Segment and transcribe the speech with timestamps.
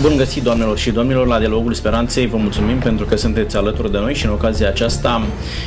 [0.00, 2.26] Bun găsit, doamnelor și domnilor, la Dialogul Speranței.
[2.26, 5.22] Vă mulțumim pentru că sunteți alături de noi și în ocazia aceasta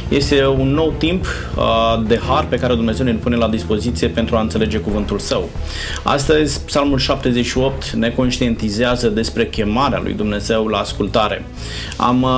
[0.09, 1.25] este un nou timp
[1.57, 1.63] uh,
[2.07, 5.49] de har pe care Dumnezeu ne pune la dispoziție pentru a înțelege cuvântul Său.
[6.03, 11.45] Astăzi, Psalmul 78 ne conștientizează despre chemarea lui Dumnezeu la ascultare.
[11.97, 12.29] Am uh,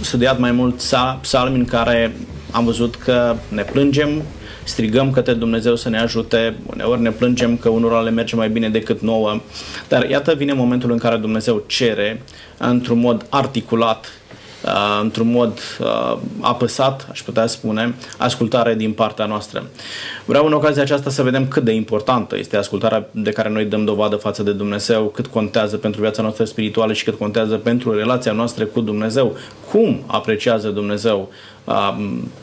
[0.00, 0.82] studiat mai mult
[1.20, 2.16] psalmi în care
[2.50, 4.22] am văzut că ne plângem,
[4.68, 8.68] strigăm către Dumnezeu să ne ajute, uneori ne plângem că unora le merge mai bine
[8.68, 9.40] decât nouă,
[9.88, 12.22] dar iată vine momentul în care Dumnezeu cere
[12.58, 14.06] într-un mod articulat
[14.64, 19.66] Uh, într-un mod uh, apăsat, aș putea spune, ascultare din partea noastră.
[20.24, 23.84] Vreau în ocazia aceasta să vedem cât de importantă este ascultarea de care noi dăm
[23.84, 28.32] dovadă față de Dumnezeu, cât contează pentru viața noastră spirituală și cât contează pentru relația
[28.32, 29.36] noastră cu Dumnezeu,
[29.70, 31.28] cum apreciază Dumnezeu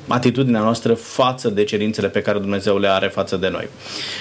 [0.07, 3.67] atitudinea noastră față de cerințele pe care Dumnezeu le are față de noi.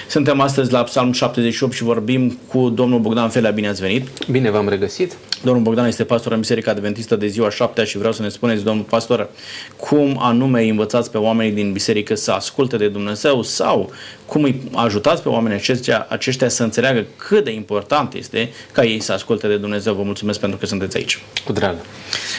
[0.07, 3.51] Suntem astăzi la Psalm 78 și vorbim cu domnul Bogdan Felea.
[3.51, 4.07] Bine ați venit!
[4.31, 5.17] Bine v-am regăsit!
[5.43, 8.63] Domnul Bogdan este pastor în Biserica Adventistă de ziua 7 și vreau să ne spuneți,
[8.63, 9.29] domnul pastor,
[9.77, 13.91] cum anume îi învățați pe oamenii din biserică să asculte de Dumnezeu sau
[14.25, 18.99] cum îi ajutați pe oamenii aceștia, aceștia să înțeleagă cât de important este ca ei
[18.99, 19.93] să asculte de Dumnezeu.
[19.93, 21.21] Vă mulțumesc pentru că sunteți aici.
[21.45, 21.75] Cu drag.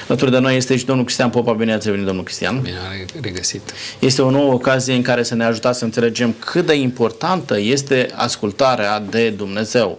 [0.09, 1.53] Alături de noi este și domnul Cristian Popa.
[1.53, 2.61] Bine ați venit, domnul Cristian.
[2.61, 2.77] Bine
[3.21, 3.73] regăsit.
[3.99, 8.09] Este o nouă ocazie în care să ne ajutați să înțelegem cât de importantă este
[8.15, 9.99] ascultarea de Dumnezeu.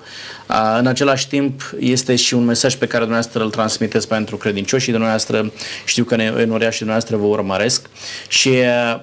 [0.78, 4.98] În același timp, este și un mesaj pe care dumneavoastră îl transmiteți pentru credincioșii de
[4.98, 5.52] dumneavoastră.
[5.86, 7.90] Știu că Enoria și dumneavoastră vă urmăresc
[8.28, 8.52] și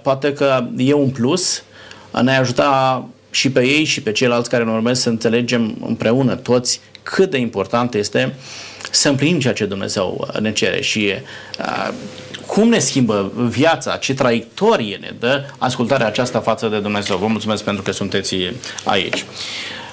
[0.03, 1.63] poate că e un plus
[2.23, 6.81] ne ajuta și pe ei și pe ceilalți care ne urmez să înțelegem împreună toți
[7.03, 8.35] cât de important este
[8.91, 11.13] să împlinim ceea ce Dumnezeu ne cere și
[11.59, 11.89] uh,
[12.47, 17.17] cum ne schimbă viața, ce traiectorie ne dă ascultarea aceasta față de Dumnezeu.
[17.17, 18.37] Vă mulțumesc pentru că sunteți
[18.85, 19.25] aici.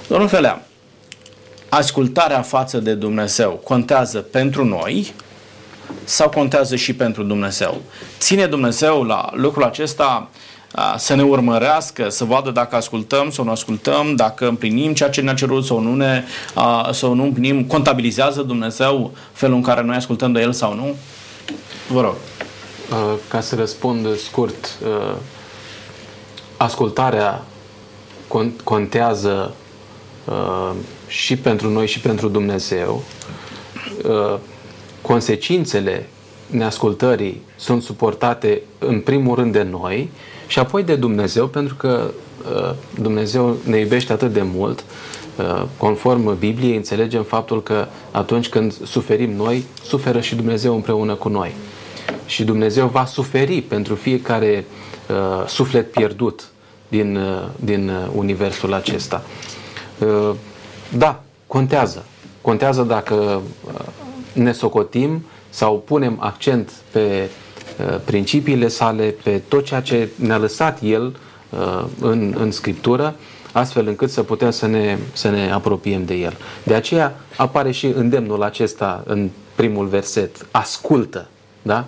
[0.08, 0.66] Domnul Felea,
[1.69, 5.14] ascultarea față de Dumnezeu contează pentru noi
[6.03, 7.81] sau contează și pentru Dumnezeu?
[8.19, 10.30] Ține Dumnezeu la lucrul acesta
[10.98, 15.33] să ne urmărească, să vadă dacă ascultăm sau nu ascultăm, dacă împlinim ceea ce ne-a
[15.33, 16.23] cerut sau nu, ne,
[16.92, 20.95] sau nu împlinim, contabilizează Dumnezeu felul în care noi ascultăm de El sau nu?
[21.89, 22.15] Vă rog.
[23.27, 24.77] Ca să răspund scurt,
[26.58, 27.43] ascultarea
[28.64, 29.53] contează
[31.08, 33.03] și pentru noi și pentru Dumnezeu.
[35.02, 36.08] Consecințele
[36.48, 40.09] neascultării sunt suportate în primul rând de noi
[40.52, 42.12] și apoi de Dumnezeu, pentru că
[42.56, 44.84] uh, Dumnezeu ne iubește atât de mult,
[45.36, 51.30] uh, conform Bibliei, înțelegem faptul că atunci când suferim noi, suferă și Dumnezeu împreună cu
[51.30, 51.56] noi.
[52.26, 54.66] Și Dumnezeu va suferi pentru fiecare
[55.10, 56.48] uh, suflet pierdut
[56.88, 57.20] din,
[57.56, 59.23] din universul acesta.
[60.98, 62.06] Da, contează.
[62.42, 63.42] Contează dacă
[64.33, 67.40] ne socotim sau punem accent pe Uh,
[68.05, 71.15] principiile sale, pe tot ceea ce ne-a lăsat El
[71.49, 73.15] uh, în, în Scriptură,
[73.52, 76.37] astfel încât să putem să ne, să ne apropiem de El.
[76.64, 80.47] De aceea apare și îndemnul acesta în primul verset.
[80.52, 81.27] Ascultă.
[81.61, 81.87] Da?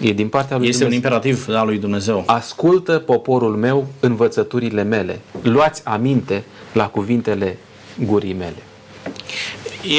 [0.00, 1.10] E din partea lui Este Dumnezeu.
[1.10, 2.22] un imperativ al lui Dumnezeu.
[2.26, 5.20] Ascultă poporul meu învățăturile mele.
[5.42, 7.58] Luați aminte la cuvintele
[8.04, 8.62] gurii mele.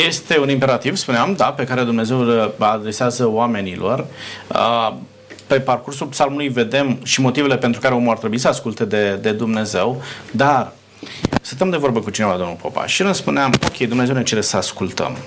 [0.07, 4.05] Este un imperativ, spuneam, da, pe care Dumnezeu îl adresează oamenilor.
[5.47, 9.31] Pe parcursul psalmului vedem și motivele pentru care omul ar trebui să asculte de, de
[9.31, 10.71] Dumnezeu, dar
[11.41, 14.57] stăm de vorbă cu cineva, domnul Popa, și îmi spuneam, ok, Dumnezeu ne cere să
[14.57, 15.17] ascultăm.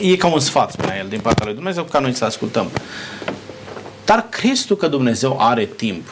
[0.00, 2.70] E ca un sfat, spunea el, din partea lui Dumnezeu, ca noi să ascultăm.
[4.04, 6.06] Dar crezi tu că Dumnezeu are timp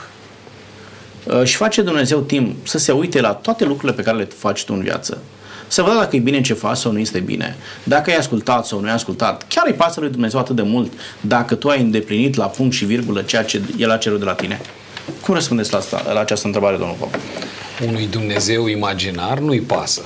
[1.44, 4.72] și face Dumnezeu timp să se uite la toate lucrurile pe care le faci tu
[4.74, 5.18] în viață?
[5.68, 8.80] Să vadă dacă e bine ce faci sau nu este bine, dacă ai ascultat sau
[8.80, 9.44] nu ai ascultat.
[9.48, 12.84] Chiar îi pasă lui Dumnezeu atât de mult dacă tu ai îndeplinit la punct și
[12.84, 14.60] virgulă ceea ce El a cerut de la tine.
[15.20, 17.14] Cum răspundeți la, asta, la această întrebare, domnul Pop?
[17.86, 20.02] Unui Dumnezeu imaginar nu-i pasă.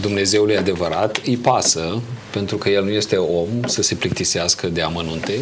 [0.00, 2.00] Dumnezeul e adevărat, îi pasă,
[2.30, 5.38] pentru că El nu este om să se plictisească de amănunte,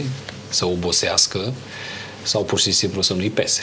[0.49, 1.53] să obosească
[2.23, 3.63] sau pur și simplu să nu-i pese.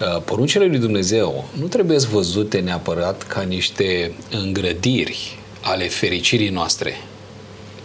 [0.00, 6.92] Uh, poruncile lui Dumnezeu nu trebuie văzute neapărat ca niște îngrădiri ale fericirii noastre,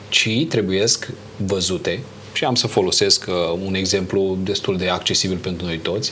[0.10, 0.86] ci trebuie
[1.38, 2.00] văzute,
[2.34, 6.12] și am să folosesc uh, un exemplu destul de accesibil pentru noi toți,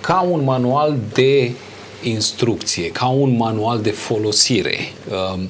[0.00, 1.52] ca un manual de
[2.02, 4.76] instrucție, ca un manual de folosire.
[5.34, 5.48] Um,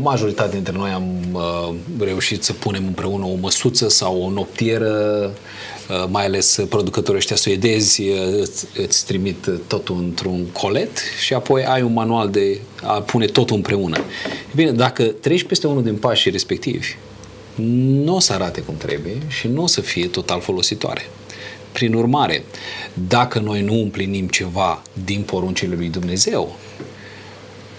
[0.00, 5.24] majoritatea dintre noi am uh, reușit să punem împreună o măsuță sau o noptieră,
[5.90, 8.02] uh, mai ales producătorii ăștia suedezi
[8.40, 13.56] îți, îți trimit totul într-un colet și apoi ai un manual de a pune totul
[13.56, 13.96] împreună.
[14.54, 16.96] Bine, dacă treci peste unul din pașii respectivi,
[18.04, 21.02] nu o să arate cum trebuie și nu o să fie total folositoare.
[21.78, 22.44] Prin urmare,
[23.08, 26.56] dacă noi nu împlinim ceva din poruncile lui Dumnezeu,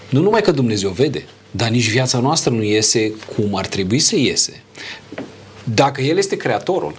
[0.08, 4.16] nu numai că Dumnezeu vede, dar nici viața noastră nu iese cum ar trebui să
[4.16, 4.62] iese.
[5.64, 6.96] Dacă El este Creatorul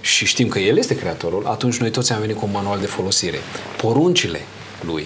[0.00, 2.86] și știm că El este Creatorul, atunci noi toți am venit cu un manual de
[2.86, 3.38] folosire.
[3.76, 4.40] Poruncile
[4.80, 5.04] Lui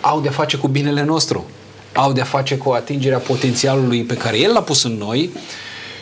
[0.00, 1.46] au de-a face cu binele nostru,
[1.92, 5.30] au de-a face cu atingerea potențialului pe care El l-a pus în noi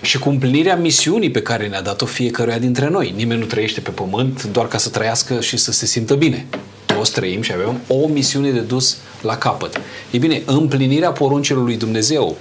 [0.05, 3.12] și cu împlinirea misiunii pe care ne-a dat-o fiecăruia dintre noi.
[3.17, 6.47] Nimeni nu trăiește pe pământ doar ca să trăiască și să se simtă bine.
[6.87, 9.81] Toți trăim și avem o misiune de dus la capăt.
[10.11, 12.37] Ei bine, împlinirea poruncilor lui Dumnezeu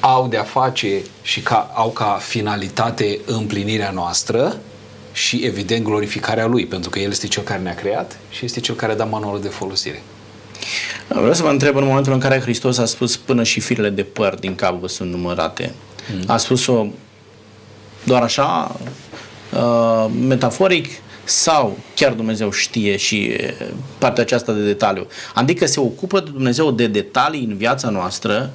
[0.00, 4.60] au de-a face și ca, au ca finalitate împlinirea noastră
[5.12, 8.74] și, evident, glorificarea Lui, pentru că El este Cel care ne-a creat și este Cel
[8.74, 10.02] care a dat manualul de folosire.
[11.08, 14.02] Vreau să vă întreb în momentul în care Hristos a spus până și firele de
[14.02, 15.74] păr din cap vă sunt numărate.
[16.14, 16.24] Mm.
[16.26, 16.86] A spus-o
[18.04, 18.76] doar așa,
[19.52, 20.86] uh, metaforic,
[21.24, 23.66] sau chiar Dumnezeu știe și uh,
[23.98, 25.06] partea aceasta de detaliu.
[25.34, 28.52] Adică se ocupă Dumnezeu de detalii în viața noastră.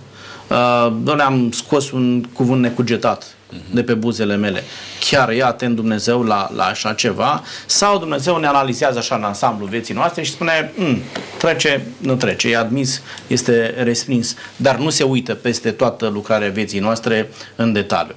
[0.48, 3.74] Uh, Doamne, am scos un cuvânt necugetat uh-huh.
[3.74, 4.64] de pe buzele mele.
[5.10, 7.44] Chiar e atent Dumnezeu la, la așa ceva?
[7.66, 11.02] Sau Dumnezeu ne analizează așa în ansamblu vieții noastre și spune, mm,
[11.38, 16.80] trece, nu trece, e admis, este respins, dar nu se uită peste toată lucrarea vieții
[16.80, 18.16] noastre în detaliu.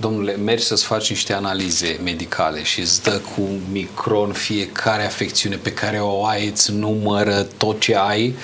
[0.00, 5.72] Domnule, mergi să-ți faci niște analize medicale și îți dă cu micron fiecare afecțiune pe
[5.72, 8.34] care o ai, îți numără tot ce ai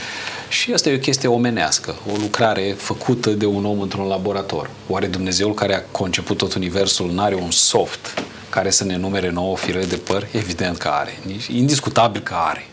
[0.55, 4.71] și asta e o chestie omenească, o lucrare făcută de un om într-un laborator.
[4.89, 9.31] Oare Dumnezeul care a conceput tot universul nu are un soft care să ne numere
[9.31, 10.27] nouă firele de păr?
[10.33, 11.19] Evident că are,
[11.53, 12.67] indiscutabil că are.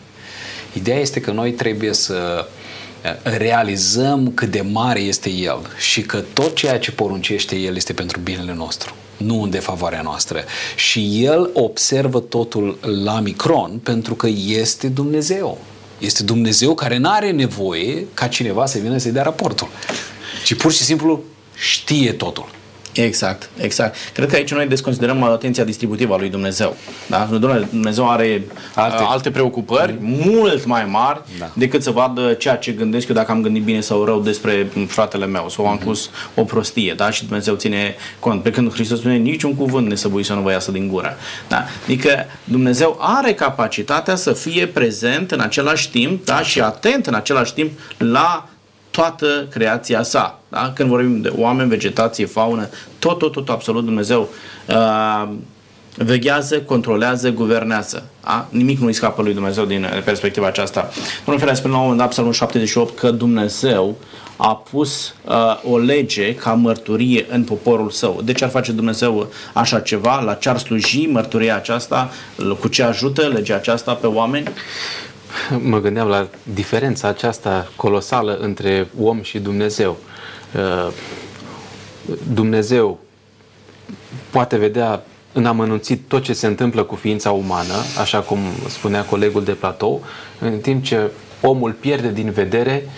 [0.72, 2.46] Ideea este că noi trebuie să
[3.02, 7.92] eh, realizăm cât de mare este El și că tot ceea ce poruncește El este
[7.92, 10.44] pentru binele nostru nu în defavoarea noastră.
[10.76, 15.58] Și el observă totul la micron pentru că este Dumnezeu.
[16.02, 19.68] Este Dumnezeu care nu are nevoie ca cineva să vină să-i dea raportul,
[20.44, 21.22] ci pur și simplu
[21.54, 22.48] știe totul.
[22.92, 23.96] Exact, exact.
[24.12, 26.76] Cred că aici noi desconsiderăm atenția distributivă a lui Dumnezeu.
[27.06, 27.28] Da?
[27.70, 28.42] Dumnezeu are
[28.74, 31.50] alte, alte preocupări mult mai mari da.
[31.54, 35.26] decât să vadă ceea ce gândesc eu dacă am gândit bine sau rău despre fratele
[35.26, 36.34] meu sau am pus mm-hmm.
[36.34, 36.94] o prostie.
[36.96, 37.10] Da?
[37.10, 38.42] Și Dumnezeu ține cont.
[38.42, 41.16] Pe când Hristos spune niciun cuvânt nesăbuit să nu vă iasă din gură.
[41.48, 41.64] Da?
[41.84, 46.42] Adică Dumnezeu are capacitatea să fie prezent în același timp da?
[46.42, 48.46] și atent în același timp la
[48.92, 50.40] toată creația sa.
[50.48, 50.72] Da?
[50.74, 52.68] Când vorbim de oameni, vegetație, faună,
[52.98, 54.28] tot, tot, tot, absolut Dumnezeu
[54.68, 55.28] uh,
[55.96, 58.04] veghează, controlează, guvernează.
[58.24, 58.46] Da?
[58.50, 60.88] Nimic nu îi scapă lui Dumnezeu din perspectiva aceasta.
[61.24, 63.96] Domnul Ferea spune la un moment dat, Psalmul 78, că Dumnezeu
[64.36, 65.34] a pus uh,
[65.70, 68.20] o lege ca mărturie în poporul său.
[68.24, 70.20] De ce ar face Dumnezeu așa ceva?
[70.20, 72.10] La ce ar sluji mărturia aceasta?
[72.60, 74.48] Cu ce ajută legea aceasta pe oameni?
[75.70, 79.96] Mă gândeam la diferența aceasta colosală între om și Dumnezeu.
[80.54, 80.92] Uh,
[82.32, 82.98] Dumnezeu
[84.30, 85.02] poate vedea
[85.32, 88.38] în amănunțit tot ce se întâmplă cu ființa umană, așa cum
[88.68, 90.04] spunea colegul de platou,
[90.38, 92.88] în timp ce omul pierde din vedere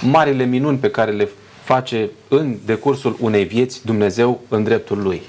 [0.00, 1.28] marile minuni pe care le
[1.64, 5.22] face în decursul unei vieți Dumnezeu în dreptul lui.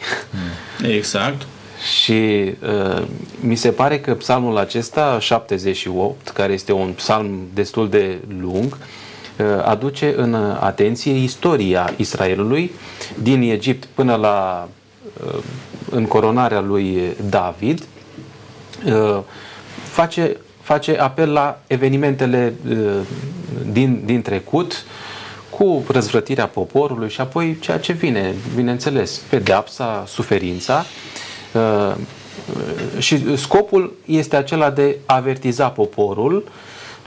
[0.97, 1.47] Exact.
[1.81, 3.03] Și uh,
[3.39, 8.77] mi se pare că psalmul acesta, 78, care este un psalm destul de lung,
[9.37, 12.71] uh, aduce în atenție istoria Israelului
[13.21, 14.67] din Egipt până la
[15.25, 15.39] uh,
[15.89, 17.83] în coronarea lui David.
[18.85, 19.19] Uh,
[19.83, 22.77] face, face apel la evenimentele uh,
[23.71, 24.85] din, din trecut,
[25.49, 30.85] cu răzvrătirea poporului și apoi ceea ce vine, bineînțeles, pedeapsa, suferința.
[30.85, 31.10] Uh,
[32.97, 36.43] și scopul este acela de a avertiza poporul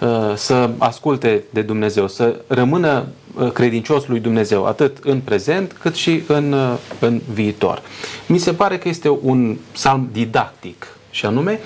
[0.00, 5.94] uh, să asculte de Dumnezeu, să rămână uh, credincios lui Dumnezeu, atât în prezent cât
[5.94, 6.54] și în,
[6.98, 7.82] în viitor.
[8.26, 11.60] Mi se pare că este un psalm didactic și anume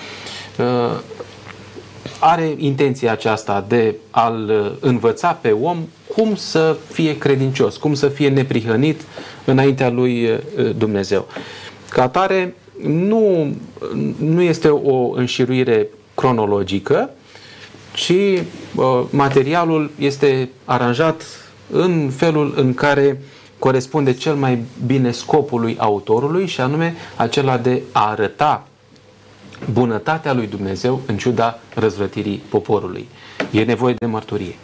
[2.18, 5.78] are intenția aceasta de a-l învăța pe om
[6.14, 9.00] cum să fie credincios, cum să fie neprihănit
[9.44, 10.28] înaintea lui
[10.76, 11.26] Dumnezeu.
[11.88, 13.54] Ca atare, nu,
[14.18, 17.10] nu este o înșiruire cronologică,
[17.94, 21.22] ci uh, materialul este aranjat
[21.70, 23.20] în felul în care
[23.58, 28.66] corespunde cel mai bine scopului autorului și anume acela de a arăta
[29.72, 33.08] bunătatea lui Dumnezeu în ciuda răzvrătirii poporului.
[33.50, 34.54] E nevoie de mărturie.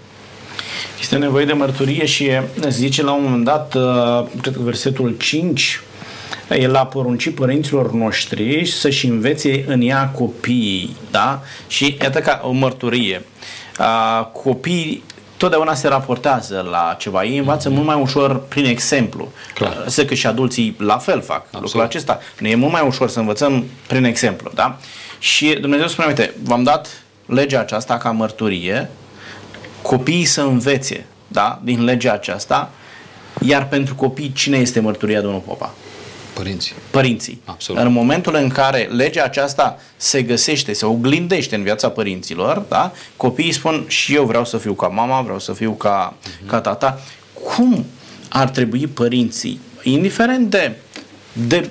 [1.01, 2.31] Este nevoie de mărturie și
[2.69, 5.81] zice la un moment dat, uh, cred că versetul 5,
[6.49, 11.43] el a poruncit părinților noștri să-și învețe în ea copiii, da?
[11.67, 13.25] Și iată ca o mărturie.
[13.79, 15.03] Uh, copiii
[15.37, 17.25] totdeauna se raportează la ceva.
[17.25, 17.73] Ei învață mm-hmm.
[17.73, 19.33] mult mai ușor prin exemplu.
[19.55, 19.85] Clar.
[19.87, 21.65] Să că și adulții la fel fac Absolut.
[21.65, 22.19] lucrul acesta.
[22.39, 24.51] Ne e mult mai ușor să învățăm prin exemplu.
[24.55, 24.79] Da?
[25.19, 28.91] Și Dumnezeu spune, uite, v-am dat legea aceasta ca mărturie,
[29.83, 31.61] copiii să învețe da?
[31.63, 32.71] din legea aceasta,
[33.41, 35.75] iar pentru copii cine este mărturia domnul Popa?
[36.35, 36.75] Părinții.
[36.91, 37.41] Părinții.
[37.45, 37.83] Absolut.
[37.83, 42.93] În momentul în care legea aceasta se găsește, se oglindește în viața părinților, da?
[43.17, 46.47] copiii spun și eu vreau să fiu ca mama, vreau să fiu ca, uh-huh.
[46.47, 47.01] ca tata.
[47.45, 47.85] Cum
[48.29, 50.73] ar trebui părinții, indiferent de,
[51.33, 51.69] de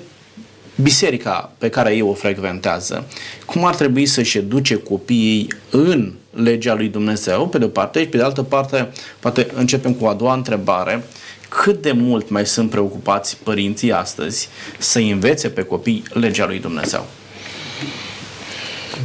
[0.82, 3.06] biserica pe care ei o frecventează,
[3.46, 8.06] cum ar trebui să-și educe copiii în legea lui Dumnezeu, pe de o parte, și
[8.06, 11.04] pe de altă parte, poate începem cu a doua întrebare,
[11.48, 14.48] cât de mult mai sunt preocupați părinții astăzi
[14.78, 17.06] să învețe pe copii legea lui Dumnezeu?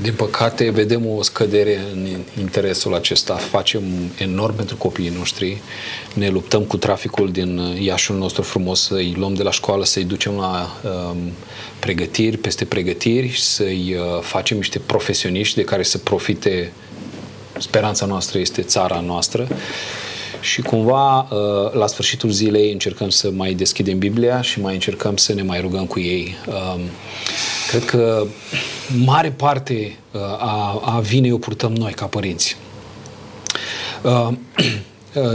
[0.01, 2.07] Din păcate, vedem o scădere în
[2.39, 3.35] interesul acesta.
[3.35, 3.83] Facem
[4.17, 5.61] enorm pentru copiii noștri.
[6.13, 10.35] Ne luptăm cu traficul din Iașul nostru frumos, să-i luăm de la școală, să-i ducem
[10.35, 11.17] la um,
[11.79, 16.71] pregătiri, peste pregătiri, să-i uh, facem niște profesioniști de care să profite.
[17.57, 19.47] Speranța noastră este țara noastră
[20.41, 25.33] și cumva uh, la sfârșitul zilei încercăm să mai deschidem Biblia și mai încercăm să
[25.33, 26.35] ne mai rugăm cu ei.
[26.47, 26.81] Um,
[27.69, 28.25] cred că
[29.05, 32.57] mare parte uh, a, a vinei o purtăm noi ca părinți.
[34.01, 34.27] Uh,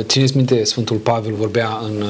[0.00, 2.04] țineți minte, Sfântul Pavel vorbea în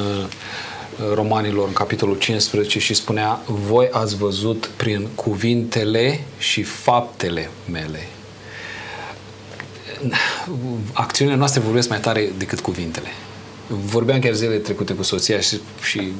[1.13, 8.07] Romanilor, în capitolul 15 și spunea voi ați văzut prin cuvintele și faptele mele
[10.93, 13.07] acțiunile noastre vorbesc mai tare decât cuvintele.
[13.67, 16.11] Vorbeam chiar zilele trecute cu soția și, și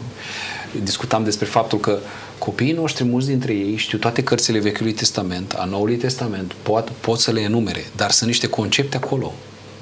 [0.84, 2.00] discutam despre faptul că
[2.38, 7.20] copiii noștri, mulți dintre ei, știu toate cărțile Vechiului Testament, a Noului Testament, pot, pot
[7.20, 9.34] să le enumere, dar sunt niște concepte acolo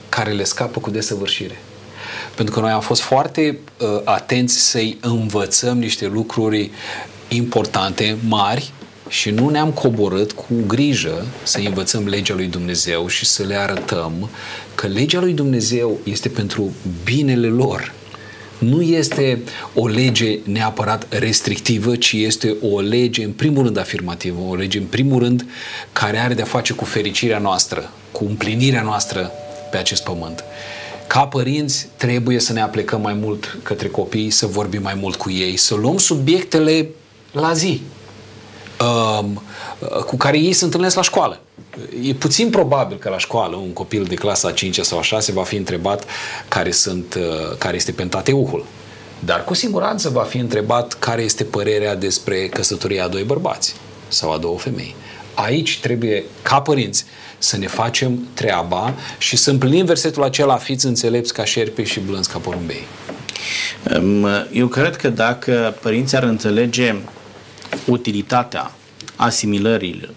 [0.10, 1.58] care le scapă cu desăvârșire.
[2.36, 6.72] Pentru că noi am fost foarte uh, atenți să-i învățăm niște lucruri
[7.28, 8.74] importante, mari,
[9.08, 14.30] și nu ne-am coborât cu grijă să învățăm legea lui Dumnezeu și să le arătăm
[14.76, 17.94] că legea lui Dumnezeu este pentru binele lor.
[18.58, 19.42] Nu este
[19.74, 24.86] o lege neapărat restrictivă, ci este o lege în primul rând afirmativă, o lege în
[24.86, 25.46] primul rând
[25.94, 29.32] care are de-a face cu fericirea noastră, cu împlinirea noastră
[29.72, 30.44] pe acest pământ.
[31.08, 35.32] Ca părinți trebuie să ne aplecăm mai mult către copii, să vorbim mai mult cu
[35.32, 36.88] ei, să luăm subiectele
[37.32, 38.03] la zi, Um,
[40.06, 41.40] cu care ei se întâlnesc la școală.
[42.04, 45.44] E puțin probabil că la școală un copil de clasa 5 sau a 6 va
[45.44, 46.06] fi întrebat
[46.48, 48.66] care, sunt, uh, care este pentateuhul.
[49.20, 53.76] Dar cu siguranță va fi întrebat care este părerea despre căsătoria a doi bărbați
[54.08, 54.96] sau a două femei.
[55.34, 57.06] Aici trebuie, ca părinți,
[57.38, 62.30] să ne facem treaba și să împlinim versetul acela, fiți înțelepți ca șerpi și blânzi
[62.30, 62.84] ca porumbei.
[63.96, 66.96] Um, eu cred că dacă părinții ar înțelege
[67.86, 68.72] utilitatea
[69.16, 70.10] asimilării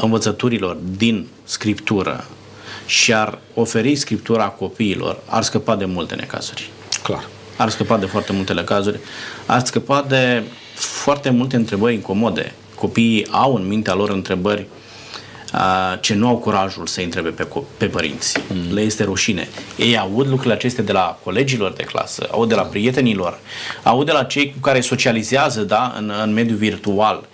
[0.00, 2.24] învățăturilor din scriptură
[2.86, 6.70] și ar oferi scriptura copiilor, ar scăpa de multe necazuri.
[7.02, 7.26] Clar.
[7.56, 8.98] Ar scăpa de foarte multe necazuri,
[9.46, 10.42] ar scăpa de
[10.74, 12.52] foarte multe întrebări incomode.
[12.74, 14.66] Copiii au în mintea lor întrebări
[16.00, 18.38] ce nu au curajul să întrebe pe, pe părinți.
[18.48, 18.74] Mm.
[18.74, 19.48] Le este rușine.
[19.76, 23.38] Ei aud lucrurile acestea de la colegilor de clasă, aud de la prietenilor,
[23.82, 27.28] aud de la cei cu care socializează da, în, în mediul virtual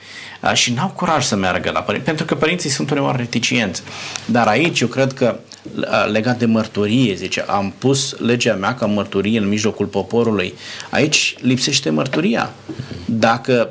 [0.53, 3.83] și n-au curaj să meargă la părinți, pentru că părinții sunt uneori reticienți.
[4.27, 5.39] Dar aici eu cred că
[6.13, 10.55] legat de mărturie, zice, am pus legea mea ca mărturie în mijlocul poporului.
[10.91, 12.53] Aici lipsește mărturia.
[13.05, 13.71] Dacă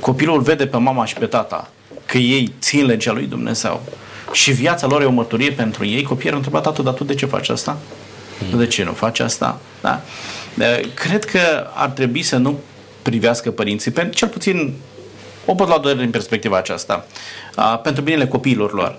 [0.00, 1.70] copilul vede pe mama și pe tata
[2.08, 3.82] că ei țin legea lui Dumnezeu
[4.32, 7.14] și viața lor e o mărturie pentru ei, copiii au întrebat tatu, dar tu de
[7.14, 7.78] ce faci asta?
[8.50, 8.58] Mm.
[8.58, 9.60] De ce nu faci asta?
[9.80, 10.00] Da?
[10.94, 12.58] Cred că ar trebui să nu
[13.02, 14.74] privească părinții, pentru cel puțin
[15.44, 17.06] o pot lua doar din perspectiva aceasta,
[17.82, 18.98] pentru binele copiilor lor.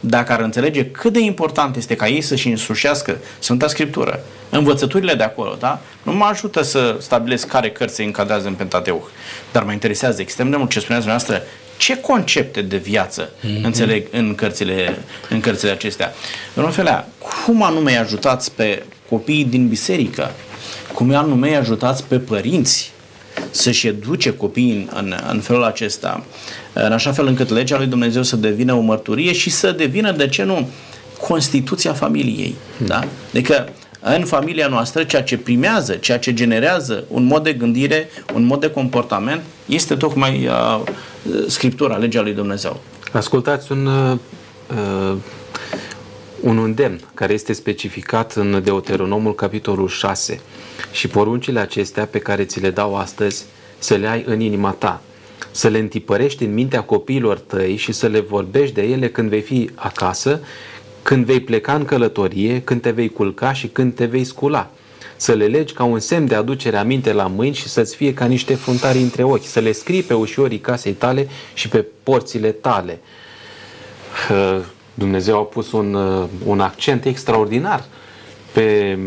[0.00, 5.22] Dacă ar înțelege cât de important este ca ei să-și însușească Sfânta Scriptură, învățăturile de
[5.22, 5.80] acolo, da?
[6.02, 9.06] Nu mă ajută să stabilesc care cărți se încadrează în Pentateuch,
[9.52, 11.48] dar mă interesează extrem de mult ce spuneați dumneavoastră,
[11.78, 13.62] ce concepte de viață mm-hmm.
[13.62, 16.12] înțeleg în cărțile, în cărțile acestea.
[16.54, 17.08] În felea,
[17.44, 20.30] cum anume îi ajutați pe copiii din biserică?
[20.92, 22.92] Cum anume îi ajutați pe părinți
[23.50, 26.24] să-și educe copiii în, în, în felul acesta,
[26.72, 30.28] în așa fel încât legea lui Dumnezeu să devină o mărturie și să devină, de
[30.28, 30.68] ce nu,
[31.20, 32.54] Constituția familiei.
[32.76, 32.86] Hmm.
[32.86, 33.04] Da?
[33.30, 33.68] Adică
[34.00, 38.60] în familia noastră, ceea ce primează, ceea ce generează un mod de gândire, un mod
[38.60, 40.80] de comportament, este tocmai uh,
[41.46, 42.80] Scriptura, legea lui Dumnezeu.
[43.12, 44.18] Ascultați un, uh,
[44.70, 45.16] uh
[46.40, 50.40] un îndemn care este specificat în Deuteronomul capitolul 6
[50.92, 53.44] și poruncile acestea pe care ți le dau astăzi
[53.78, 55.02] să le ai în inima ta,
[55.50, 59.40] să le întipărești în mintea copiilor tăi și să le vorbești de ele când vei
[59.40, 60.40] fi acasă,
[61.02, 64.70] când vei pleca în călătorie, când te vei culca și când te vei scula.
[65.16, 68.24] Să le legi ca un semn de aducere aminte la mâini și să-ți fie ca
[68.24, 69.44] niște fruntari între ochi.
[69.44, 72.98] Să le scrii pe ușorii casei tale și pe porțile tale.
[74.94, 75.94] Dumnezeu a pus un,
[76.44, 77.84] un accent extraordinar
[78.52, 78.98] pe,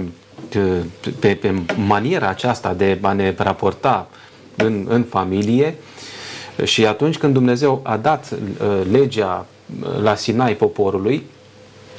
[1.20, 1.54] pe, pe
[1.88, 4.10] maniera aceasta de a ne raporta
[4.56, 5.76] în, în familie
[6.64, 8.34] și atunci când Dumnezeu a dat
[8.92, 9.46] legea
[10.02, 11.24] la Sinai poporului,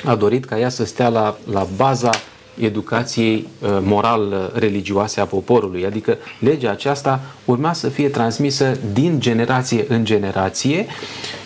[0.04, 2.10] a dorit ca ea să stea la, la baza
[2.58, 5.86] educației uh, moral-religioase a poporului.
[5.86, 10.86] Adică legea aceasta urma să fie transmisă din generație în generație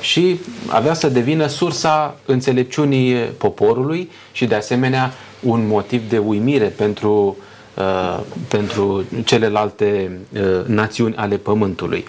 [0.00, 7.36] și avea să devină sursa înțelepciunii poporului și de asemenea un motiv de uimire pentru,
[7.75, 12.04] uh, pentru celelalte uh, națiuni ale pământului.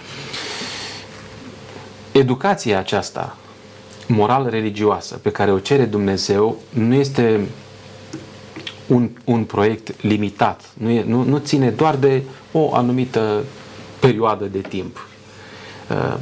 [2.12, 3.36] Educația aceasta
[4.08, 7.40] moral-religioasă pe care o cere Dumnezeu nu este
[8.86, 12.22] un, un proiect limitat, nu, e, nu, nu ține doar de
[12.52, 13.44] o anumită
[14.00, 15.06] perioadă de timp.
[15.90, 16.16] Uh,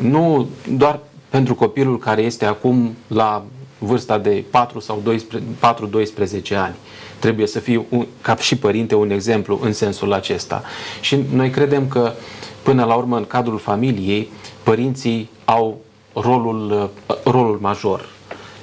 [0.00, 3.44] nu doar pentru copilul care este acum la
[3.78, 5.02] vârsta de 4 sau
[6.52, 6.74] 4-12 ani.
[7.18, 10.62] Trebuie să fie, un, ca și părinte, un exemplu în sensul acesta.
[11.00, 12.12] Și noi credem că,
[12.62, 14.30] până la urmă, în cadrul familiei,
[14.62, 15.78] părinții au
[16.12, 16.90] rolul,
[17.24, 18.08] rolul major.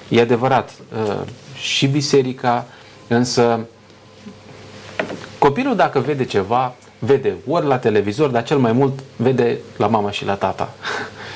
[0.10, 0.74] E adevărat,
[1.08, 1.22] uh,
[1.54, 2.66] și biserica,
[3.08, 3.60] însă
[5.40, 10.12] copilul dacă vede ceva, vede ori la televizor, dar cel mai mult vede la mama
[10.12, 10.74] și la tata.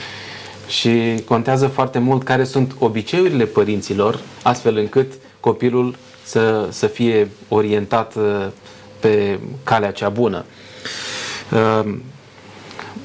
[0.80, 8.16] și contează foarte mult care sunt obiceiurile părinților, astfel încât copilul să, să fie orientat
[8.16, 8.48] uh,
[9.00, 10.46] pe calea cea bună.
[11.52, 11.94] Uh,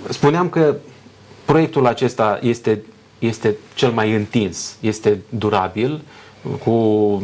[0.08, 0.74] spuneam că
[1.44, 2.82] proiectul acesta este
[3.26, 6.02] este cel mai întins, este durabil,
[6.64, 7.22] cu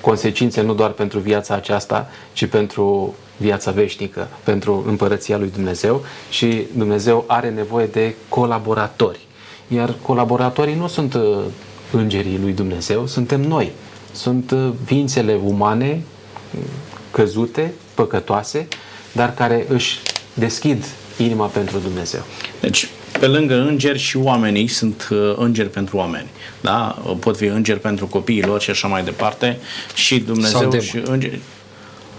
[0.00, 6.66] consecințe nu doar pentru viața aceasta, ci pentru viața veșnică, pentru împărăția lui Dumnezeu și
[6.76, 9.18] Dumnezeu are nevoie de colaboratori.
[9.68, 11.38] Iar colaboratorii nu sunt uh,
[11.92, 13.72] îngerii lui Dumnezeu, suntem noi.
[14.12, 16.02] Sunt uh, ființele umane,
[17.10, 18.68] căzute, păcătoase,
[19.12, 20.00] dar care își
[20.34, 20.84] deschid
[21.18, 22.20] inima pentru Dumnezeu.
[22.60, 26.26] Deci, pe lângă îngeri și oamenii sunt uh, îngeri pentru oameni.
[26.60, 27.02] Da?
[27.20, 29.58] Pot fi îngeri pentru copiilor și așa mai departe
[29.94, 31.40] și Dumnezeu și îngeri.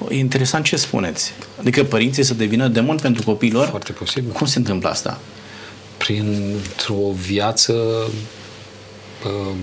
[0.09, 1.33] E interesant ce spuneți.
[1.59, 3.67] Adică părinții să devină demon pentru copiilor?
[3.67, 4.31] Foarte posibil.
[4.31, 5.19] Cum se întâmplă asta?
[5.97, 7.73] Printr-o viață
[9.25, 9.55] uh,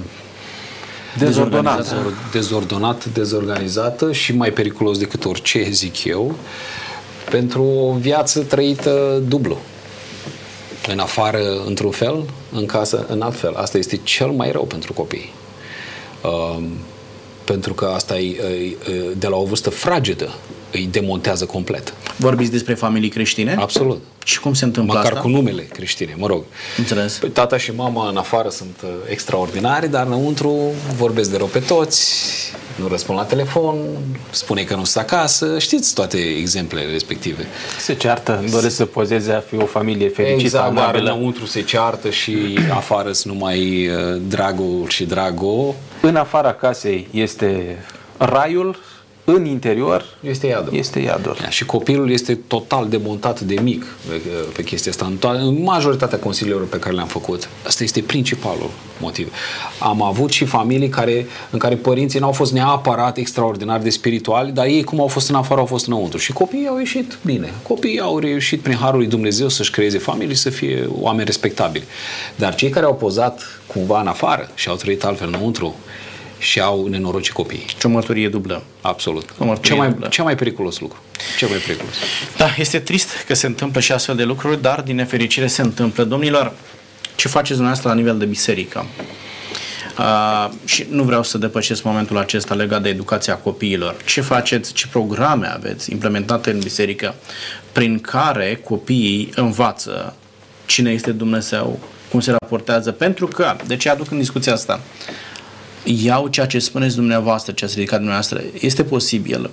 [1.19, 2.13] dezordonată.
[2.33, 6.35] dezordonată, dezorganizată și mai periculos decât orice, zic eu,
[7.31, 9.59] pentru o viață trăită dublu
[10.89, 13.55] în afară într-un fel, în casă în alt fel.
[13.55, 15.33] Asta este cel mai rău pentru copii.
[16.23, 16.65] Um,
[17.45, 18.77] pentru că asta e,
[19.17, 20.35] de la o vârstă fragedă
[20.73, 21.95] îi demontează complet.
[22.17, 23.57] Vorbiți despre familii creștine?
[23.59, 24.03] Absolut.
[24.25, 25.23] Și cum se întâmplă Măcar asta?
[25.23, 26.45] cu numele creștine, mă rog.
[26.79, 27.17] Înțeles.
[27.17, 30.59] Păi, tata și mama în afară sunt uh, extraordinari, dar înăuntru
[30.97, 32.13] vorbesc de rău pe toți,
[32.75, 33.77] nu răspund la telefon,
[34.31, 37.47] spune că nu sunt acasă, știți toate exemplele respective.
[37.79, 41.05] Se ceartă, doresc să pozeze a fi o familie fericită, exact, amabilă.
[41.05, 45.75] dar înăuntru se ceartă și afară sunt numai uh, dragul și drago.
[46.01, 47.79] În afara casei este
[48.17, 48.79] raiul,
[49.25, 50.75] în interior este iadul.
[50.75, 51.37] Este iadul.
[51.41, 54.21] Da, și copilul este total demontat de mic pe,
[54.57, 55.05] pe chestia asta.
[55.05, 57.49] În, to- în majoritatea consiliilor pe care le-am făcut.
[57.67, 59.33] Asta este principalul motiv.
[59.79, 64.67] Am avut și familii care, în care părinții n-au fost neapărat extraordinar de spirituali, dar
[64.67, 66.19] ei cum au fost în afară, au fost înăuntru.
[66.19, 67.53] Și copiii au ieșit bine.
[67.63, 71.85] Copiii au reușit prin Harul lui Dumnezeu să-și creeze familii, să fie oameni respectabili.
[72.37, 75.75] Dar cei care au pozat cumva în afară și au trăit altfel înăuntru,
[76.45, 77.65] și au nenoroci copii.
[77.79, 78.63] Ce o mărturie dublă.
[78.81, 79.29] Absolut.
[79.39, 80.09] O mărturie Cel mai, dublă.
[80.09, 81.03] cel mai periculos lucru.
[81.39, 81.95] Cel mai periculos.
[82.37, 86.05] Da, este trist că se întâmplă și astfel de lucruri, dar din nefericire se întâmplă.
[86.05, 86.53] Domnilor,
[87.15, 88.87] ce faceți dumneavoastră la nivel de biserică?
[89.99, 93.97] Uh, și nu vreau să depășesc momentul acesta legat de educația copiilor.
[94.05, 97.15] Ce faceți, ce programe aveți implementate în biserică
[97.73, 100.17] prin care copiii învață
[100.67, 101.79] cine este Dumnezeu,
[102.11, 104.81] cum se raportează, pentru că, de ce aduc în discuția asta?
[105.85, 108.43] Iau ceea ce spuneți dumneavoastră, ce ați ridicat dumneavoastră.
[108.61, 109.51] Este posibil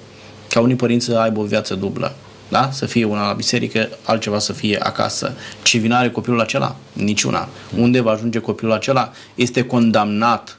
[0.49, 2.15] ca unii părinți să aibă o viață dublă.
[2.49, 2.69] Da?
[2.71, 5.33] Să fie una la biserică, altceva să fie acasă.
[5.63, 6.75] Ce vină are copilul acela?
[6.93, 7.49] Niciuna.
[7.77, 9.11] Unde va ajunge copilul acela?
[9.35, 10.57] Este condamnat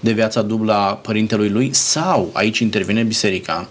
[0.00, 3.68] de viața dublă a părintelui lui sau aici intervine biserica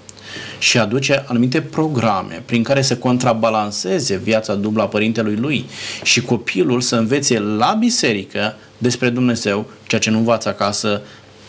[0.58, 5.66] și aduce anumite programe prin care să contrabalanceze viața dublă a părintelui lui
[6.04, 11.02] și copilul să învețe la biserică despre Dumnezeu, ceea ce nu învață acasă,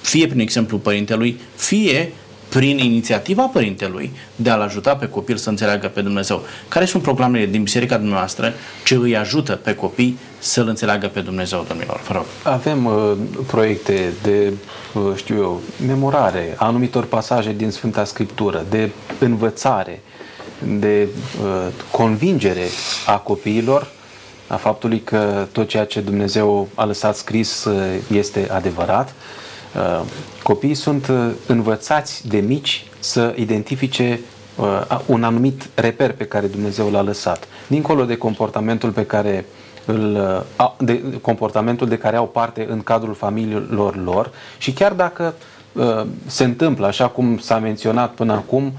[0.05, 2.13] fie prin exemplu părintelui, fie
[2.49, 6.43] prin inițiativa părintelui de a-l ajuta pe copil să înțeleagă pe Dumnezeu.
[6.69, 8.53] Care sunt programele din biserica dumneavoastră
[8.85, 12.01] ce îi ajută pe copii să-L înțeleagă pe Dumnezeu, domnilor?
[12.07, 12.25] Vă rog.
[12.43, 13.13] Avem uh,
[13.47, 14.53] proiecte de,
[14.93, 20.03] uh, știu eu, memorare a anumitor pasaje din Sfânta Scriptură, de învățare,
[20.79, 21.09] de
[21.43, 22.67] uh, convingere
[23.07, 23.91] a copiilor
[24.47, 27.75] a faptului că tot ceea ce Dumnezeu a lăsat scris uh,
[28.13, 29.09] este adevărat.
[29.09, 29.43] Uh,
[30.43, 34.21] copiii sunt uh, învățați de mici să identifice
[34.57, 37.49] uh, un anumit reper pe care Dumnezeu l-a lăsat.
[37.67, 39.45] Dincolo de comportamentul pe care
[39.87, 40.45] îl,
[40.79, 45.35] de comportamentul de care au parte în cadrul familiilor lor și chiar dacă
[46.27, 48.73] se întâmplă, așa cum s-a menționat până acum,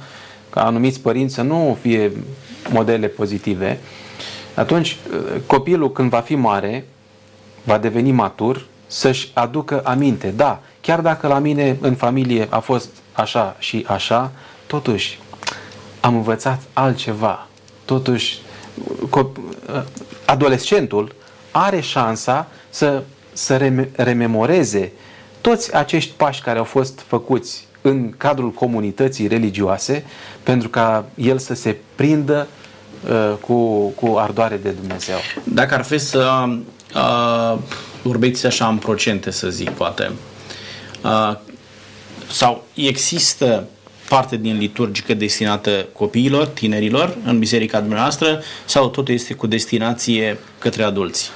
[0.50, 2.12] ca anumiți părinți să nu fie
[2.70, 3.80] modele pozitive,
[4.56, 4.98] atunci
[5.46, 6.86] copilul când va fi mare,
[7.64, 10.34] va deveni matur, să-și aducă aminte.
[10.36, 14.32] Da, chiar dacă la mine în familie a fost așa și așa,
[14.68, 15.20] totuși
[16.00, 17.48] am învățat altceva.
[17.86, 18.40] Totuși,
[20.26, 21.16] adolescentul
[21.52, 24.92] are șansa să, să rememoreze
[25.42, 30.06] toți acești pași care au fost făcuți în cadrul comunității religioase
[30.44, 32.48] pentru ca el să se prindă
[33.10, 35.18] uh, cu, cu ardoare de Dumnezeu.
[35.44, 36.44] Dacă ar fi să
[36.96, 37.58] uh,
[38.02, 40.35] vorbiți așa în procente, să zic, poate, uh,
[42.32, 43.68] sau există
[44.10, 50.84] parte din liturgică destinată copiilor, tinerilor, în biserica dumneavoastră, sau totul este cu destinație către
[50.84, 51.32] adulți?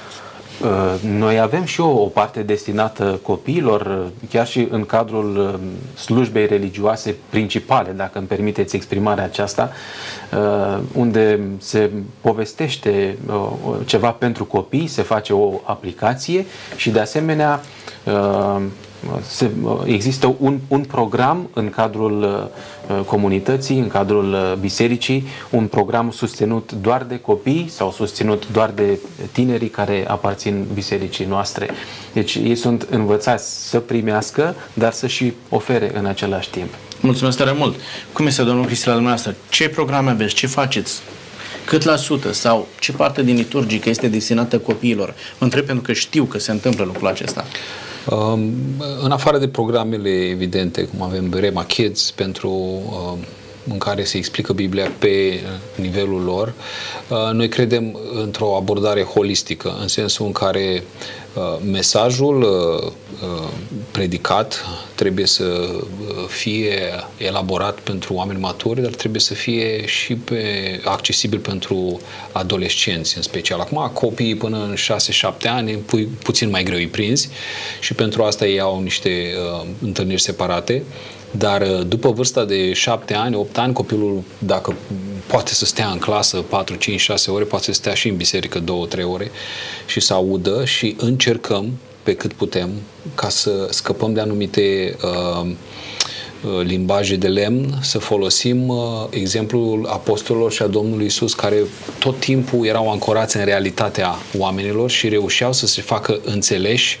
[0.62, 6.00] Uh, noi avem și o, o parte destinată copiilor, uh, chiar și în cadrul uh,
[6.00, 9.72] slujbei religioase principale, dacă îmi permiteți exprimarea aceasta,
[10.92, 13.18] unde se povestește
[13.84, 17.60] ceva pentru copii, se face o aplicație și de asemenea
[19.26, 19.50] se,
[19.84, 22.22] există un, un program în cadrul
[22.88, 28.70] uh, comunității, în cadrul uh, bisericii, un program susținut doar de copii sau susținut doar
[28.70, 28.98] de
[29.32, 31.70] tinerii care aparțin bisericii noastre.
[32.12, 36.68] Deci ei sunt învățați să primească, dar să și ofere în același timp.
[37.00, 37.74] Mulțumesc tare mult!
[38.12, 39.34] Cum este, domnul Cristina, dumneavoastră?
[39.48, 40.34] Ce programe aveți?
[40.34, 41.00] Ce faceți?
[41.64, 45.08] Cât la sută sau ce parte din liturgică este destinată copiilor?
[45.08, 47.44] Mă întreb pentru că știu că se întâmplă lucrul acesta.
[48.10, 48.52] Um,
[49.02, 53.18] în afară de programele evidente, cum avem Rema Kids, pentru um,
[53.70, 55.40] în care se explică Biblia pe
[55.74, 56.52] nivelul lor,
[57.08, 61.29] uh, noi credem într-o abordare holistică, în sensul în care uh,
[61.70, 62.92] mesajul uh,
[63.90, 64.64] predicat
[64.94, 65.68] trebuie să
[66.28, 66.78] fie
[67.16, 70.42] elaborat pentru oameni maturi, dar trebuie să fie și pe,
[70.84, 72.00] accesibil pentru
[72.32, 73.60] adolescenți în special.
[73.60, 77.28] Acum, copiii până în 6-7 ani, pu- puțin mai greu îi prinzi
[77.80, 80.82] și pentru asta ei au niște uh, întâlniri separate
[81.30, 84.76] dar uh, după vârsta de 7 ani, 8 ani, copilul, dacă
[85.26, 88.58] poate să stea în clasă 4, 5, 6 ore, poate să stea și în biserică
[88.58, 89.30] 2, 3 ore
[89.86, 92.70] și să audă și încercăm pe cât putem
[93.14, 98.76] ca să scăpăm de anumite uh, uh limbaje de lemn, să folosim uh,
[99.10, 101.56] exemplul apostolilor și a Domnului Isus, care
[101.98, 106.98] tot timpul erau ancorați în realitatea oamenilor și reușeau să se facă înțeleși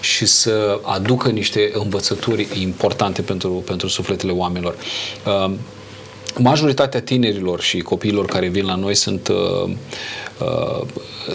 [0.00, 4.74] și să aducă niște învățături importante pentru, pentru sufletele oamenilor.
[5.26, 5.54] Uh,
[6.38, 9.70] majoritatea tinerilor și copiilor care vin la noi sunt uh,
[10.40, 10.86] uh,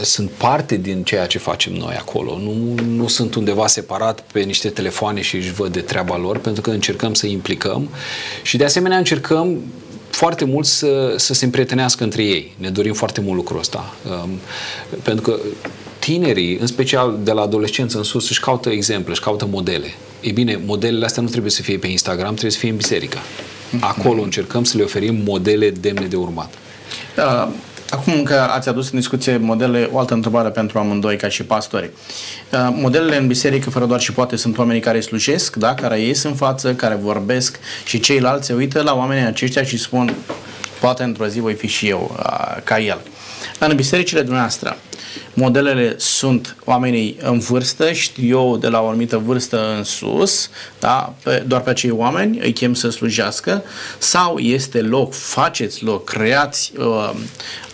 [0.01, 2.37] sunt parte din ceea ce facem noi acolo.
[2.37, 6.61] Nu, nu sunt undeva separat pe niște telefoane și își văd de treaba lor, pentru
[6.61, 7.89] că încercăm să implicăm
[8.41, 9.61] și de asemenea încercăm
[10.09, 12.53] foarte mult să, să se împrietenească între ei.
[12.57, 13.93] Ne dorim foarte mult lucrul ăsta.
[14.23, 14.29] Um,
[15.01, 15.39] pentru că
[15.99, 19.87] tinerii, în special de la adolescență în sus, își caută exemple, își caută modele.
[20.21, 23.17] E bine, modelele astea nu trebuie să fie pe Instagram, trebuie să fie în biserică.
[23.79, 26.53] Acolo încercăm să le oferim modele demne de urmat.
[27.15, 27.51] Da,
[27.93, 31.89] Acum că ați adus în discuție modele, o altă întrebare pentru amândoi ca și pastori.
[32.51, 35.73] Uh, modelele în biserică, fără doar și poate, sunt oamenii care slujesc, da?
[35.73, 40.15] care ies în față, care vorbesc și ceilalți se uită la oamenii aceștia și spun
[40.79, 42.99] poate într-o zi voi fi și eu uh, ca el.
[43.59, 44.77] În bisericile dumneavoastră,
[45.33, 51.13] modelele sunt oamenii în vârstă, știu eu de la o anumită vârstă în sus, da?
[51.23, 53.63] pe, doar pe acei oameni îi chem să slujească,
[53.97, 57.09] sau este loc, faceți loc, creați uh,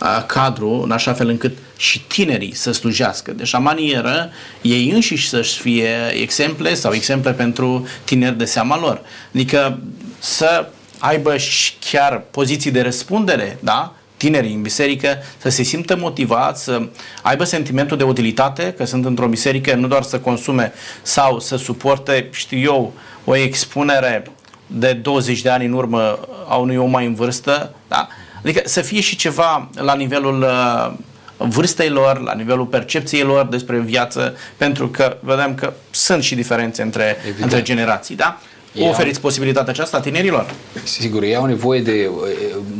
[0.00, 3.32] uh, cadru în așa fel încât și tinerii să slujească.
[3.32, 4.30] Deci, la manieră,
[4.62, 9.00] ei înșiși să-și fie exemple sau exemple pentru tineri de seama lor.
[9.34, 9.80] Adică
[10.18, 13.94] să aibă și chiar poziții de răspundere, da?
[14.20, 16.88] Tinerii în biserică să se simtă motivați, să
[17.22, 22.28] aibă sentimentul de utilitate, că sunt într-o biserică, nu doar să consume sau să suporte,
[22.32, 22.92] știu eu,
[23.24, 24.26] o expunere
[24.66, 28.08] de 20 de ani în urmă a unui om mai în vârstă, da?
[28.42, 30.92] Adică să fie și ceva la nivelul uh,
[31.36, 36.82] vârstei lor, la nivelul percepției lor despre viață, pentru că vedem că sunt și diferențe
[36.82, 38.40] între, între generații, da?
[38.78, 40.54] O oferiți posibilitatea aceasta tinerilor?
[40.84, 42.28] Sigur, ei au nevoie de uh,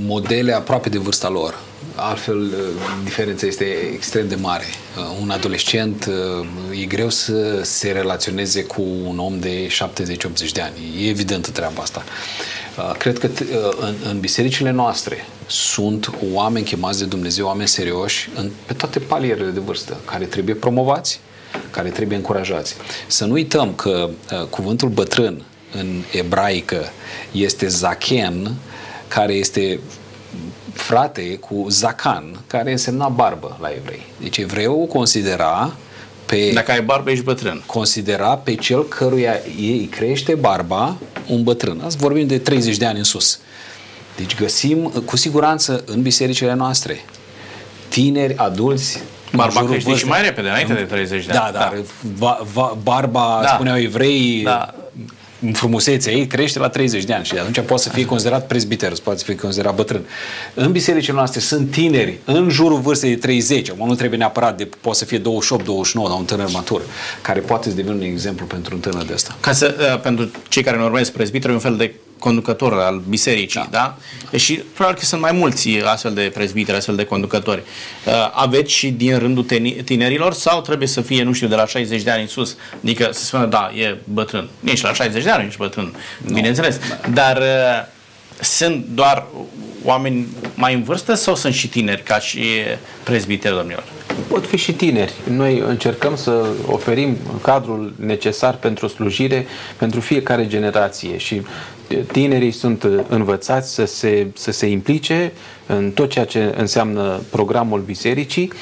[0.04, 1.58] modele aproape de vârsta lor.
[1.94, 2.52] Altfel, uh,
[3.04, 4.64] diferența este extrem de mare.
[4.96, 6.10] Uh, un adolescent
[6.80, 11.04] e greu să se relaționeze cu un om de 70-80 de ani.
[11.04, 12.04] E evidentă treaba asta.
[12.98, 13.28] Cred că
[13.80, 19.50] în, în bisericile noastre sunt oameni chemați de Dumnezeu, oameni serioși, în, pe toate palierele
[19.50, 21.20] de vârstă, care trebuie promovați,
[21.70, 22.76] care trebuie încurajați.
[23.06, 26.92] Să nu uităm că uh, cuvântul bătrân în ebraică
[27.32, 28.54] este zaken,
[29.08, 29.80] care este
[30.72, 34.06] frate cu zacan, care însemna barbă la evrei.
[34.20, 35.72] Deci evreul considera
[36.26, 36.50] pe...
[36.54, 37.62] Dacă ai barbă, ești bătrân.
[37.66, 40.96] Considera pe cel căruia ei crește barba
[41.28, 41.80] un bătrân.
[41.84, 43.40] Azi vorbim de 30 de ani în sus.
[44.16, 47.04] Deci găsim cu siguranță în bisericile noastre
[47.88, 49.02] tineri, adulți,
[49.34, 51.52] Barba crește și mai repede, înainte de 30 de da, ani.
[51.52, 51.74] Da, dar
[52.18, 52.76] da.
[52.82, 53.48] barba, da.
[53.48, 54.74] spuneau evrei, da
[55.52, 59.18] frumusețea ei crește la 30 de ani și atunci poate să fie considerat prezbiter, poate
[59.18, 60.02] să fie considerat bătrân.
[60.54, 64.98] În bisericile noastre sunt tineri în jurul vârstei de 30, nu trebuie neapărat de, poate
[64.98, 66.82] să fie 28, 29, dar un tânăr matur,
[67.22, 69.36] care poate să devină un exemplu pentru un tânăr de ăsta.
[69.40, 73.68] Ca să, uh, pentru cei care nu urmăresc prezbiter, un fel de conducător al bisericii,
[73.70, 73.96] da?
[74.30, 74.38] da?
[74.38, 77.62] Și probabil că sunt mai mulți astfel de prezbiteri, astfel de conducători.
[78.06, 79.44] Uh, aveți și din rândul
[79.84, 82.56] tinerilor sau trebuie să fie, nu știu, de la 60 de ani în sus?
[82.82, 84.48] Adică să spună, da, e bătrân.
[84.60, 85.94] Nici la 60 de ani ești bătrân,
[86.26, 86.34] no.
[86.34, 86.78] bineînțeles.
[87.12, 87.86] Dar uh,
[88.40, 89.26] sunt doar
[89.84, 92.44] oameni mai în vârstă sau sunt și tineri ca și
[93.02, 93.84] prezbiteri, domnilor?
[94.28, 95.12] Pot fi și tineri.
[95.28, 99.46] Noi încercăm să oferim cadrul necesar pentru slujire
[99.76, 101.42] pentru fiecare generație și
[102.12, 105.32] tinerii sunt învățați să se, să se implice
[105.66, 108.52] în tot ceea ce înseamnă programul bisericii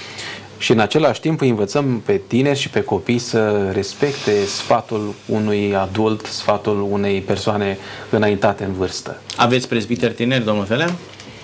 [0.58, 5.74] și în același timp îi învățăm pe tineri și pe copii să respecte sfatul unui
[5.76, 7.78] adult, sfatul unei persoane
[8.10, 9.20] înaintate în vârstă.
[9.36, 10.94] Aveți prezbiteri tineri, domnul Felea?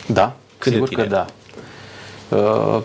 [0.07, 1.27] Da, Cât sigur că da.
[2.29, 2.83] Uh,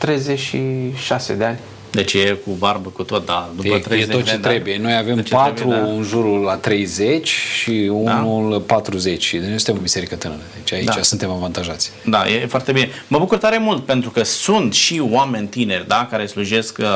[0.00, 1.58] 36 de ani.
[1.94, 3.50] Deci e cu barbă, cu tot, da.
[3.56, 4.48] După e, 30 e tot ce da?
[4.48, 4.78] trebuie.
[4.78, 5.86] Noi avem patru trebuie, da.
[5.86, 8.74] în jurul la 30 și unul da.
[8.74, 9.30] 40.
[9.30, 10.40] Deci noi suntem o biserică tânără.
[10.54, 11.02] Deci aici da.
[11.02, 11.90] suntem avantajați.
[12.04, 12.88] Da, e foarte bine.
[13.08, 16.86] Mă bucur tare mult pentru că sunt și oameni tineri, da, care slujesc uh,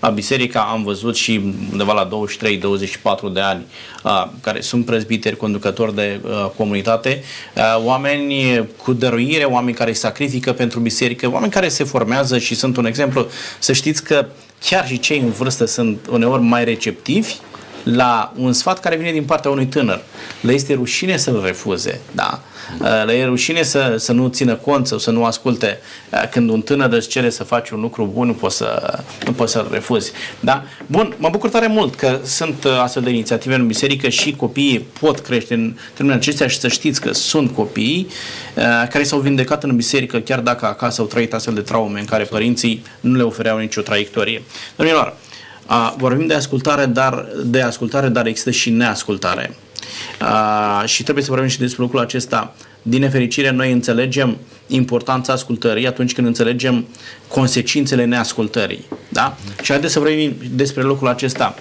[0.00, 0.60] la biserica.
[0.60, 2.08] Am văzut și undeva la
[3.28, 3.66] 23-24 de ani
[4.04, 7.22] uh, care sunt prezbiteri, conducători de uh, comunitate,
[7.84, 12.86] oameni cu dăruire, oameni care sacrifică pentru biserică, oameni care se formează și sunt un
[12.86, 13.26] exemplu.
[13.58, 14.26] Să știți că
[14.60, 17.34] chiar și cei în vârstă sunt uneori mai receptivi
[17.94, 20.02] la un sfat care vine din partea unui tânăr.
[20.40, 22.40] Le este rușine să-l refuze, da?
[23.04, 25.78] Le e rușine să, să nu țină cont sau să nu asculte.
[26.30, 29.52] Când un tânăr îți cere să faci un lucru bun, nu poți, să, nu poți
[29.52, 30.12] să-l refuzi.
[30.40, 30.64] Da?
[30.86, 35.18] Bun, mă bucur tare mult că sunt astfel de inițiative în biserică și copiii pot
[35.18, 38.08] crește în termenul acestea și să știți că sunt copii
[38.90, 42.24] care s-au vindecat în biserică chiar dacă acasă au trăit astfel de traume în care
[42.24, 44.42] părinții nu le ofereau nicio traiectorie.
[44.76, 45.14] Domnilor,
[45.68, 49.56] Uh, vorbim de ascultare, dar, de ascultare, dar există și neascultare.
[50.20, 52.54] Uh, și trebuie să vorbim și despre lucrul acesta.
[52.82, 56.86] Din nefericire, noi înțelegem importanța ascultării atunci când înțelegem
[57.28, 58.84] consecințele neascultării.
[59.08, 59.36] Da?
[59.62, 61.54] Și haideți să vorbim despre lucrul acesta.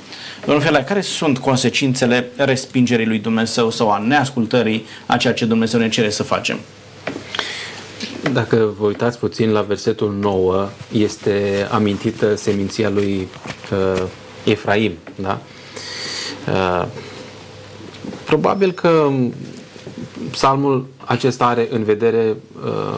[0.45, 5.79] Domnul Fela, care sunt consecințele respingerii lui Dumnezeu sau a neascultării a ceea ce Dumnezeu
[5.79, 6.59] ne cere să facem?
[8.33, 13.27] Dacă vă uitați puțin la versetul 9, este amintită seminția lui
[13.71, 14.03] uh,
[14.43, 15.41] Efraim, da?
[16.47, 16.85] Uh,
[18.25, 19.11] probabil că
[20.31, 22.35] psalmul acesta are în vedere
[22.65, 22.97] uh,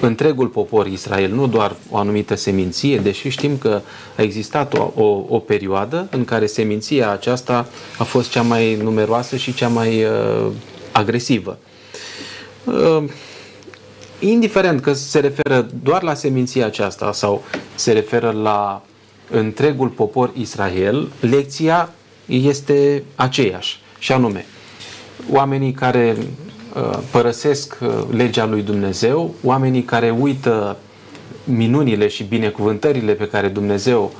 [0.00, 3.80] întregul popor Israel, nu doar o anumită seminție, deși știm că
[4.16, 9.36] a existat o, o, o perioadă în care seminția aceasta a fost cea mai numeroasă
[9.36, 10.46] și cea mai uh,
[10.92, 11.58] agresivă.
[12.64, 13.04] Uh,
[14.18, 18.82] indiferent că se referă doar la seminția aceasta sau se referă la
[19.30, 21.90] întregul popor Israel, lecția
[22.26, 24.46] este aceeași, și anume,
[25.30, 30.76] oamenii care uh, părăsesc uh, legea lui Dumnezeu, oamenii care uită
[31.44, 34.12] minunile și binecuvântările pe care Dumnezeu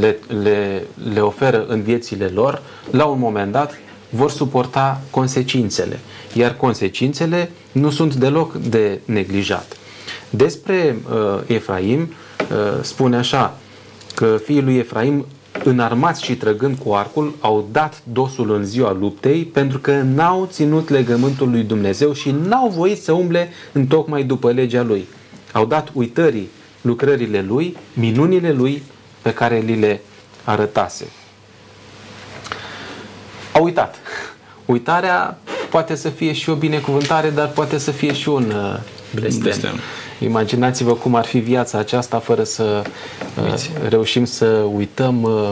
[0.00, 3.78] le, le, le oferă în viețile lor, la un moment dat
[4.10, 5.98] vor suporta consecințele.
[6.32, 9.76] Iar consecințele nu sunt deloc de neglijat.
[10.30, 13.58] Despre uh, Efraim uh, spune așa
[14.14, 15.26] că fiii lui Efraim
[15.64, 20.88] înarmați și trăgând cu arcul, au dat dosul în ziua luptei pentru că n-au ținut
[20.88, 25.06] legământul lui Dumnezeu și n-au voit să umble în tocmai după legea lui.
[25.52, 26.48] Au dat uitării
[26.80, 28.82] lucrările lui, minunile lui
[29.22, 30.00] pe care li le
[30.44, 31.06] arătase.
[33.58, 33.94] Au uitat.
[34.64, 35.38] Uitarea
[35.70, 38.78] poate să fie și o binecuvântare, dar poate să fie și un uh,
[39.14, 39.42] blestem.
[39.42, 39.78] blestem.
[40.20, 42.82] Imaginați-vă cum ar fi viața aceasta fără să
[43.44, 43.54] uh,
[43.88, 45.50] reușim să uităm uh,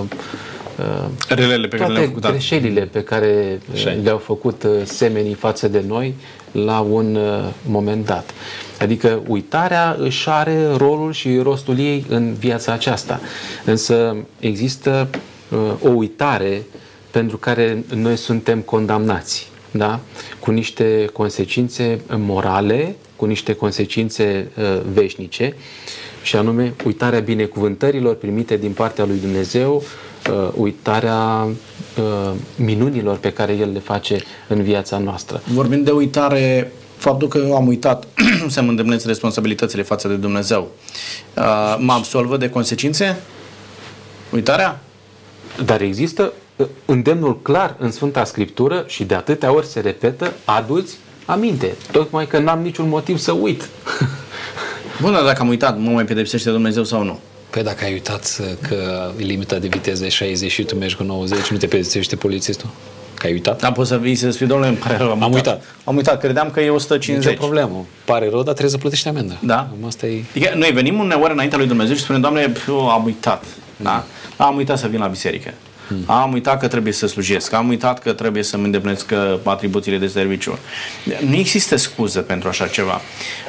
[0.79, 2.23] uh, relele pe care le-au făcut.
[2.23, 2.31] Da.
[2.31, 6.15] greșelile pe care uh, le-au făcut uh, semenii față de noi
[6.53, 8.31] la un uh, moment dat.
[8.81, 13.21] Adică uitarea își are rolul și rostul ei în viața aceasta.
[13.65, 15.09] Însă există
[15.51, 16.63] uh, o uitare
[17.17, 20.01] pentru care noi suntem condamnați, da?
[20.39, 25.55] cu niște consecințe morale cu niște consecințe uh, veșnice
[26.23, 29.83] și anume uitarea binecuvântărilor primite din partea lui Dumnezeu,
[30.31, 35.43] uh, uitarea uh, minunilor pe care El le face în viața noastră.
[35.53, 38.07] Vorbind de uitare, faptul că eu am uitat
[38.55, 40.69] să-mi îndemnesc responsabilitățile față de Dumnezeu,
[41.37, 43.17] uh, mă absolvă de consecințe?
[44.31, 44.81] Uitarea?
[45.65, 46.45] Dar există uh,
[46.85, 51.75] îndemnul clar în Sfânta Scriptură și de atâtea ori se repetă, aduți aminte.
[51.93, 53.69] Tocmai că n-am niciun motiv să uit.
[55.01, 57.19] Bun, dar dacă am uitat, mă mai pedepsește Dumnezeu sau nu?
[57.51, 61.47] Păi dacă ai uitat că limita de viteză e 60 și tu mergi cu 90,
[61.47, 62.69] nu te pedepsește polițistul?
[63.15, 63.61] Că ai uitat?
[63.61, 65.55] Da, poți să vii să spui, domnule, îmi pare rău, am, am uitat.
[65.55, 65.75] uitat.
[65.85, 67.31] Am uitat, credeam că e 150.
[67.31, 67.87] Nici o problemă.
[68.05, 69.39] Pare rău, dar trebuie să plătești amendă.
[69.43, 69.69] Da.
[69.87, 70.23] Asta e...
[70.31, 73.45] Adică noi venim uneori înaintea lui Dumnezeu și spunem, Doamne, eu am uitat.
[73.77, 74.05] Da?
[74.37, 75.55] Am uitat să vin la biserică.
[75.89, 76.03] Hmm.
[76.07, 80.07] Am uitat că trebuie să slujesc, am uitat că trebuie să-mi îndeplinesc uh, atribuțiile de
[80.07, 80.59] serviciu.
[81.27, 83.01] Nu există scuză pentru așa ceva.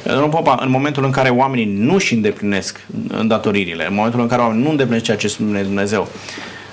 [0.03, 4.41] Domnul Popa, în momentul în care oamenii nu își îndeplinesc îndatoririle, în momentul în care
[4.41, 6.07] oamenii nu îndeplinesc ceea ce spune Dumnezeu,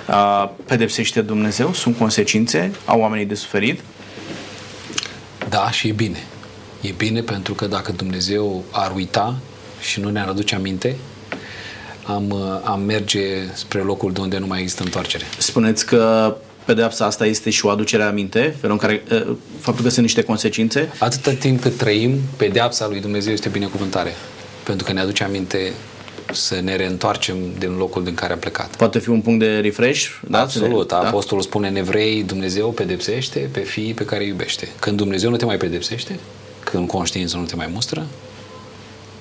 [0.09, 1.73] uh, pedepsește Dumnezeu?
[1.73, 2.73] Sunt consecințe?
[2.85, 3.81] Au oamenii de suferit?
[5.49, 6.19] Da, și e bine.
[6.81, 9.35] E bine pentru că dacă Dumnezeu ar uita
[9.81, 10.97] și nu ne-ar aduce aminte,
[12.05, 15.25] am, uh, am merge spre locul de unde nu mai există întoarcere.
[15.39, 19.85] Spuneți că pedeapsa asta este și o aducere a minte, felul în care, uh, faptul
[19.85, 20.93] că sunt niște consecințe?
[20.99, 24.15] Atâta timp cât trăim, pedeapsa lui Dumnezeu este binecuvântare.
[24.63, 25.73] Pentru că ne aduce aminte
[26.33, 28.77] să ne reîntoarcem din locul din care am plecat.
[28.77, 30.07] Poate fi un punct de refresh?
[30.29, 30.41] Da?
[30.41, 30.89] Absolut.
[30.89, 30.99] Da?
[30.99, 34.69] Apostolul spune în evrei, Dumnezeu pedepsește pe fiii pe care îi iubește.
[34.79, 36.19] Când Dumnezeu nu te mai pedepsește,
[36.65, 38.07] când conștiința nu te mai mustră,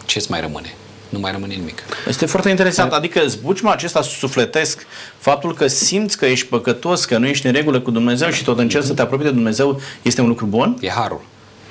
[0.05, 0.73] ce-ți mai rămâne?
[1.13, 1.84] Nu mai rămâne nimic.
[2.08, 2.95] Este foarte interesant, da.
[2.95, 4.86] adică zbuciuma acesta sufletesc,
[5.17, 8.60] faptul că simți că ești păcătos, că nu ești în regulă cu Dumnezeu și tot
[8.60, 10.78] încerci să te apropii de Dumnezeu, este un lucru bun?
[10.82, 11.21] E harul.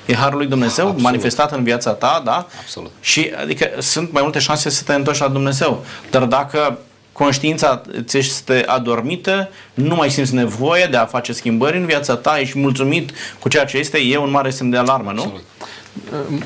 [0.05, 1.03] E harul lui Dumnezeu Absolut.
[1.03, 2.47] manifestat în viața ta, da?
[2.61, 2.91] Absolut.
[3.01, 5.85] Și adică sunt mai multe șanse să te întorci la Dumnezeu.
[6.09, 6.79] Dar dacă
[7.11, 12.39] conștiința ți este adormită, nu mai simți nevoie de a face schimbări în viața ta,
[12.39, 15.21] ești mulțumit cu ceea ce este, e un mare semn de alarmă, nu?
[15.21, 15.43] Absolut.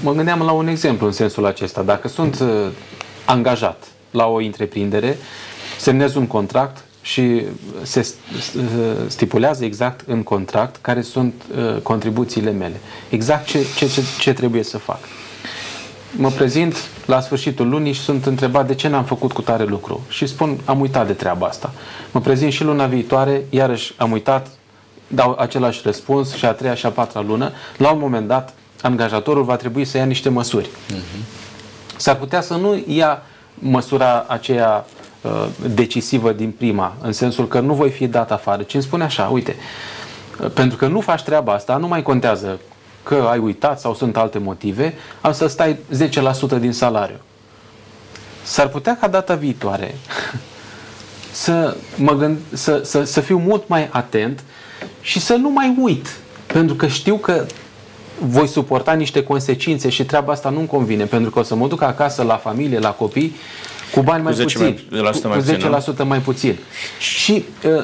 [0.02, 1.82] Mă gândeam la un exemplu în sensul acesta.
[1.82, 2.68] Dacă sunt uh,
[3.26, 5.18] angajat la o întreprindere,
[5.80, 7.44] semnez un contract și
[7.82, 8.08] se
[8.58, 8.64] uh,
[9.08, 12.80] stipulează exact în contract care sunt uh, contribuțiile mele.
[13.10, 15.00] Exact ce, ce, ce, ce trebuie să fac.
[16.12, 20.06] Mă prezint la sfârșitul lunii și sunt întrebat de ce n-am făcut cu tare lucru.
[20.10, 21.74] Și spun, am uitat de treaba asta.
[22.12, 24.48] Mă prezint și luna viitoare, iarăși am uitat,
[25.08, 27.52] dau același răspuns și a treia și a patra lună.
[27.78, 30.68] La un moment dat angajatorul va trebui să ia niște măsuri.
[30.68, 31.46] Uh-huh.
[31.98, 33.22] S-ar putea să nu ia
[33.54, 34.86] măsura aceea
[35.22, 39.04] uh, decisivă din prima, în sensul că nu voi fi dat afară, ci îmi spune
[39.04, 39.56] așa, uite,
[40.40, 42.60] uh, pentru că nu faci treaba asta, nu mai contează
[43.04, 45.78] că ai uitat sau sunt alte motive, am să stai
[46.56, 47.20] 10% din salariu.
[48.44, 49.96] S-ar putea ca data viitoare
[51.32, 54.44] să, mă gând, să, să, să fiu mult mai atent
[55.02, 56.08] și să nu mai uit.
[56.46, 57.46] Pentru că știu că
[58.20, 61.82] voi suporta niște consecințe și treaba asta nu-mi convine, pentru că o să mă duc
[61.82, 63.36] acasă la familie, la copii,
[63.94, 64.62] cu bani mai Cu 10% puțin.
[64.62, 66.58] mai- cu, mai cu puțin, 10% mai puțin.
[67.00, 67.84] Și uh,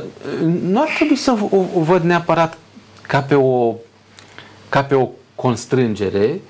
[0.63, 2.57] nu ar trebui să o, o văd neapărat
[3.07, 3.73] ca pe o
[4.69, 6.41] ca pe o constrângere,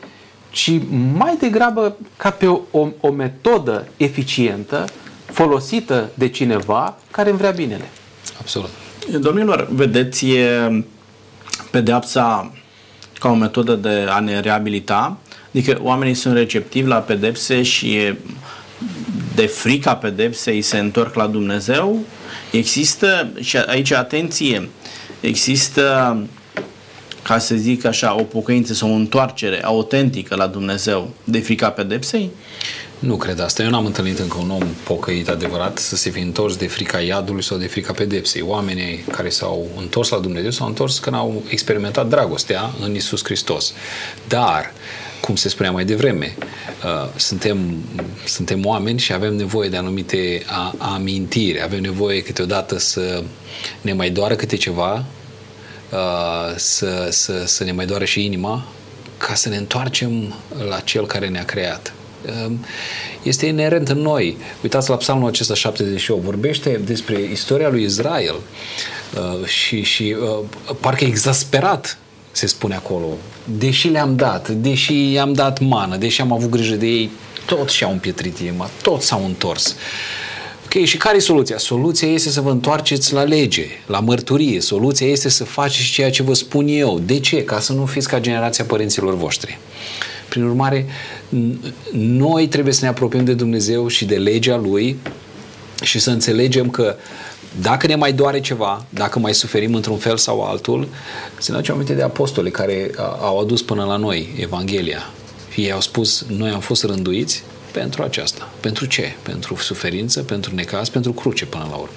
[0.49, 0.71] ci
[1.13, 4.86] mai degrabă ca pe o, o, o metodă eficientă
[5.25, 7.89] folosită de cineva care îmi vrea binele.
[8.39, 8.69] Absolut.
[9.19, 10.84] Domnilor, vedeți e
[11.71, 12.51] pedeapsa
[13.24, 15.17] ca o metodă de a ne reabilita?
[15.49, 18.15] Adică oamenii sunt receptivi la pedepse și e
[19.36, 21.99] de frica pedepsei se întorc la Dumnezeu?
[22.51, 24.69] Există, și aici atenție,
[25.19, 26.17] există,
[27.21, 32.30] ca să zic așa, o pocăință sau o întoarcere autentică la Dumnezeu de frica pedepsei?
[33.04, 33.64] Nu cred asta.
[33.64, 37.43] Eu n-am întâlnit încă un om pocăit adevărat să se fi întors de frica iadului
[37.43, 38.41] sau de frica pedepsei.
[38.41, 43.74] Oamenii care s-au întors la Dumnezeu s-au întors când au experimentat dragostea în Isus Hristos.
[44.28, 44.74] Dar,
[45.22, 46.36] cum se spunea mai devreme,
[46.84, 47.76] uh, suntem,
[48.26, 53.24] suntem oameni și avem nevoie de anumite a- amintiri, avem nevoie câteodată să
[53.82, 55.06] ne mai doară câte ceva,
[55.89, 58.66] uh, să, să, să ne mai doară și inima,
[59.18, 60.34] ca să ne întoarcem
[60.70, 61.93] la Cel care ne-a creat.
[62.45, 62.59] Um,
[63.24, 64.38] Este inerent în noi.
[64.63, 66.24] Uitați la psalmul acesta 78.
[66.24, 70.39] Vorbește despre istoria lui Israel uh, și, și uh,
[70.80, 71.97] parcă exasperat
[72.32, 73.05] se spune acolo.
[73.57, 77.09] Deși le-am dat, deși i-am dat mană, deși am avut grijă de ei,
[77.45, 79.76] tot și-au împietrit inima, tot s-au întors.
[80.65, 81.57] Ok, și care e soluția?
[81.57, 84.59] Soluția este să vă întoarceți la lege, la mărturie.
[84.59, 86.99] Soluția este să faceți ceea ce vă spun eu.
[86.99, 87.43] De ce?
[87.43, 89.57] Ca să nu fiți ca generația părinților voștri.
[90.34, 90.86] Prin urmare,
[91.29, 94.97] n- noi trebuie să ne apropiem de Dumnezeu și de legea Lui
[95.84, 96.95] și să înțelegem că
[97.61, 100.88] dacă ne mai doare ceva, dacă mai suferim într-un fel sau altul,
[101.38, 105.09] să ne aducem aminte de apostole care a- au adus până la noi Evanghelia.
[105.55, 108.49] Ei au spus, noi am fost rânduiți pentru aceasta.
[108.59, 109.15] Pentru ce?
[109.21, 111.95] Pentru suferință, pentru necaz, pentru cruce până la urmă.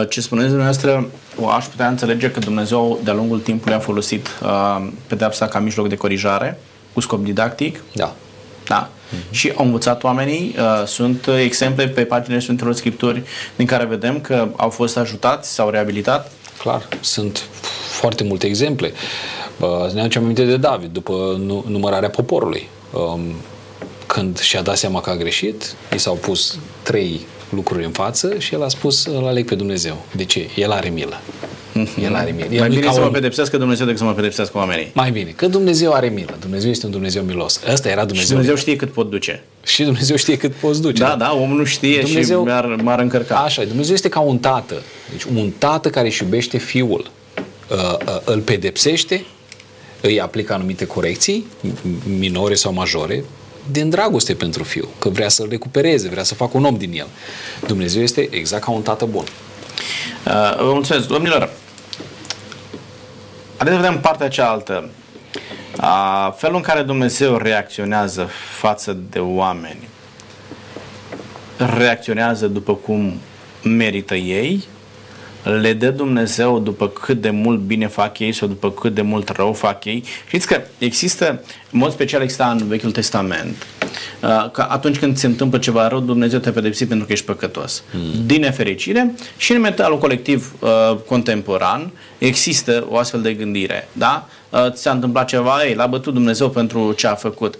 [0.00, 4.28] Uh, Ce spuneți dumneavoastră, o aș putea înțelege că Dumnezeu de-a lungul timpului a folosit
[4.42, 6.58] uh, pedepsa ca mijloc de corijare,
[6.92, 8.14] cu scop didactic, Da.
[8.66, 8.88] da?
[9.30, 13.22] Și au învățat oamenii, uh, sunt uh, exemple pe paginile Sfintelor Scripturi
[13.56, 16.32] din care vedem că au fost ajutați, s-au reabilitat.
[16.58, 17.42] Clar, sunt
[17.90, 18.92] foarte multe exemple.
[19.60, 22.68] Uh, Ne aducem aminte de David, după nu- numărarea poporului.
[22.92, 23.20] Um,
[24.06, 27.20] Când și-a dat seama că a greșit, i s-au pus trei
[27.50, 30.04] lucruri în față și el a spus, îl aleg pe Dumnezeu.
[30.16, 30.48] De ce?
[30.56, 31.20] El are milă.
[32.02, 32.46] El are milă.
[32.50, 33.12] El Mai nu-i bine ca să mă om.
[33.12, 34.90] pedepsească Dumnezeu decât să mă pedepsească oamenii.
[34.94, 36.36] Mai bine, că Dumnezeu are milă.
[36.40, 37.60] Dumnezeu este un Dumnezeu milos.
[37.72, 38.36] Ăsta era Și Dumnezeu.
[38.36, 38.60] Dumnezeu milos.
[38.60, 39.42] știe cât pot duce.
[39.66, 41.02] Și Dumnezeu știe cât poți duce.
[41.02, 43.34] Da, da, omul nu știe Dumnezeu- și m-ar, m-ar încărca.
[43.36, 43.64] Așa, e.
[43.64, 44.82] Dumnezeu este ca un tată.
[45.10, 47.10] Deci un tată care își iubește fiul,
[47.70, 49.24] uh, uh, îl pedepsește,
[50.00, 51.72] îi aplică anumite corecții, m-
[52.18, 53.24] minore sau majore,
[53.70, 57.06] din dragoste pentru fiul, că vrea să-l recupereze, vrea să facă un om din el.
[57.66, 59.24] Dumnezeu este exact ca un tată bun.
[60.26, 61.50] Uh, vă mulțumesc, domnilor.
[63.62, 64.90] Haideți să vedem partea cealaltă.
[65.80, 69.88] Uh, felul în care Dumnezeu reacționează față de oameni.
[71.76, 73.20] Reacționează după cum
[73.62, 74.64] merită ei,
[75.42, 79.28] le dă Dumnezeu după cât de mult bine fac ei sau după cât de mult
[79.28, 80.04] rău fac ei.
[80.26, 83.66] Știți că există, în mod special exista în Vechiul Testament,
[84.22, 87.82] uh, că atunci când se întâmplă ceva rău, Dumnezeu te pedepsi pentru că ești păcătos.
[87.92, 88.26] Mm.
[88.26, 93.88] Din nefericire și în mentalul colectiv uh, contemporan există o astfel de gândire.
[93.92, 94.28] Da?
[94.50, 97.58] Uh, ți s-a întâmplat ceva, ei, l-a bătut Dumnezeu pentru ce a făcut.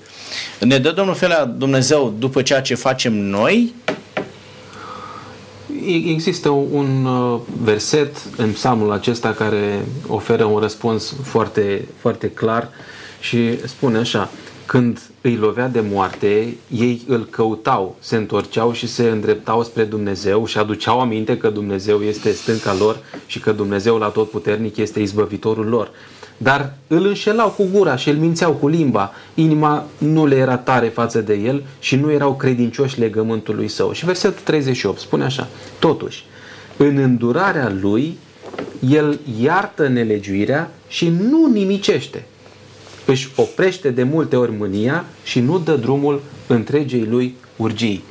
[0.61, 3.93] Ne dă Domnul felea Dumnezeu după ceea ce facem noi E-
[5.87, 12.69] Există un uh, verset în psalmul acesta care oferă un răspuns foarte, foarte clar
[13.21, 14.31] și spune așa
[14.67, 20.47] când îi lovea de moarte, ei îl căutau, se întorceau și se îndreptau spre Dumnezeu
[20.47, 25.01] și aduceau aminte că Dumnezeu este stânca lor și că Dumnezeu la tot puternic este
[25.01, 25.91] izbăvitorul lor.
[26.43, 29.13] Dar îl înșelau cu gura și îl mințeau cu limba.
[29.35, 33.93] Inima nu le era tare față de el și nu erau credincioși legământului său.
[33.93, 35.49] Și versetul 38 spune așa.
[35.79, 36.25] Totuși,
[36.77, 38.19] în îndurarea lui,
[38.89, 42.27] el iartă nelegiuirea și nu nimicește.
[43.07, 48.05] Își oprește de multe ori mânia și nu dă drumul întregei lui urgii.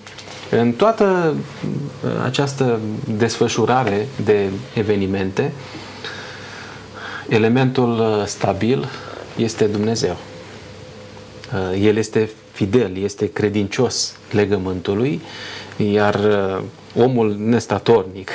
[0.51, 2.79] În toată uh, această
[3.17, 5.51] desfășurare de evenimente,
[7.31, 8.89] elementul uh, stabil
[9.37, 10.17] este Dumnezeu.
[11.53, 15.21] Uh, El este fidel, este credincios legământului,
[15.77, 16.63] iar uh,
[17.03, 18.31] omul nestatornic,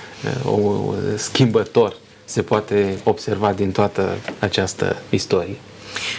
[0.56, 5.56] omul schimbător, se poate observa din toată această istorie.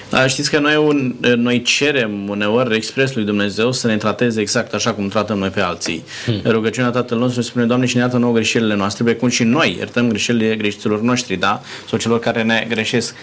[0.09, 4.73] Da, știți că noi, un, noi cerem uneori expres lui Dumnezeu să ne trateze exact
[4.73, 6.03] așa cum tratăm noi pe alții.
[6.25, 6.41] Hmm.
[6.45, 10.09] Rugăciunea Tatăl nostru spune, Doamne, și ne iartă nouă greșelile noastre, precum și noi iertăm
[10.09, 11.61] greșelile greșiților noștri, da?
[11.89, 13.15] Sau celor care ne greșesc.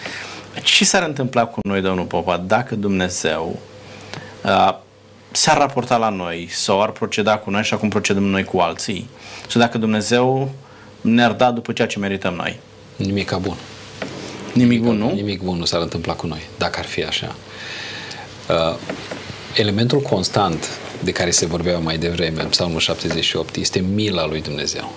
[0.63, 3.59] Ce s-ar întâmpla cu noi, domnul Popa, dacă Dumnezeu
[4.43, 4.73] uh,
[5.31, 9.09] s-ar raporta la noi sau ar proceda cu noi așa cum procedăm noi cu alții?
[9.47, 10.51] Sau dacă Dumnezeu
[11.01, 12.59] ne-ar da după ceea ce merităm noi?
[12.95, 13.55] Nimica bun.
[14.53, 15.11] Nimic bun, nu?
[15.13, 17.35] Nimic bun nu s-ar întâmpla cu noi, dacă ar fi așa.
[18.49, 18.77] Uh,
[19.55, 20.67] elementul constant
[21.03, 24.93] de care se vorbea mai devreme în Psalmul 78 este mila lui Dumnezeu.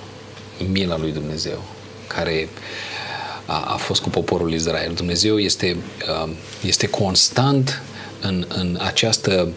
[0.71, 1.63] Mila lui Dumnezeu,
[2.07, 2.49] care
[3.47, 4.93] a, a fost cu poporul Israel.
[4.95, 5.77] Dumnezeu este,
[6.25, 6.31] uh,
[6.63, 7.83] este constant
[8.21, 9.49] în, în această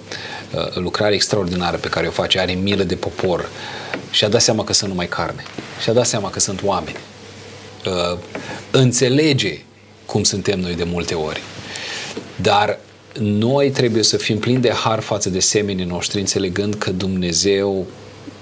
[0.55, 2.39] uh, lucrare extraordinară pe care o face.
[2.39, 3.49] Are milă de popor
[4.11, 5.43] și a dat seama că sunt numai carne.
[5.81, 6.97] Și a dat seama că sunt oameni.
[7.85, 8.17] Uh,
[8.71, 9.61] înțelege
[10.07, 11.41] cum suntem noi de multe ori.
[12.41, 12.79] Dar
[13.19, 17.85] noi trebuie să fim plini de har față de semenii noștri, înțelegând că Dumnezeu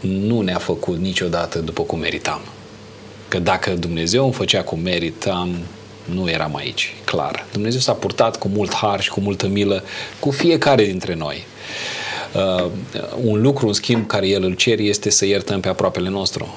[0.01, 2.41] nu ne-a făcut niciodată după cum meritam.
[3.27, 5.57] Că dacă Dumnezeu îmi făcea cum meritam,
[6.05, 7.45] nu eram aici, clar.
[7.51, 9.83] Dumnezeu s-a purtat cu mult har și cu multă milă
[10.19, 11.45] cu fiecare dintre noi.
[12.35, 12.71] Uh,
[13.23, 16.47] un lucru, în schimb, care el îl cer este să iertăm pe aproapele nostru.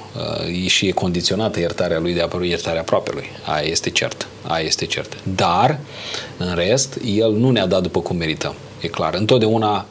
[0.47, 3.25] Uh, și e condiționată iertarea lui de iertarea aproapelui.
[3.45, 4.27] Aia este cert.
[4.47, 5.17] Aia este cert.
[5.35, 5.79] Dar,
[6.37, 8.55] în rest, el nu ne-a dat după cum merităm.
[8.81, 9.13] E clar.
[9.13, 9.85] Întotdeauna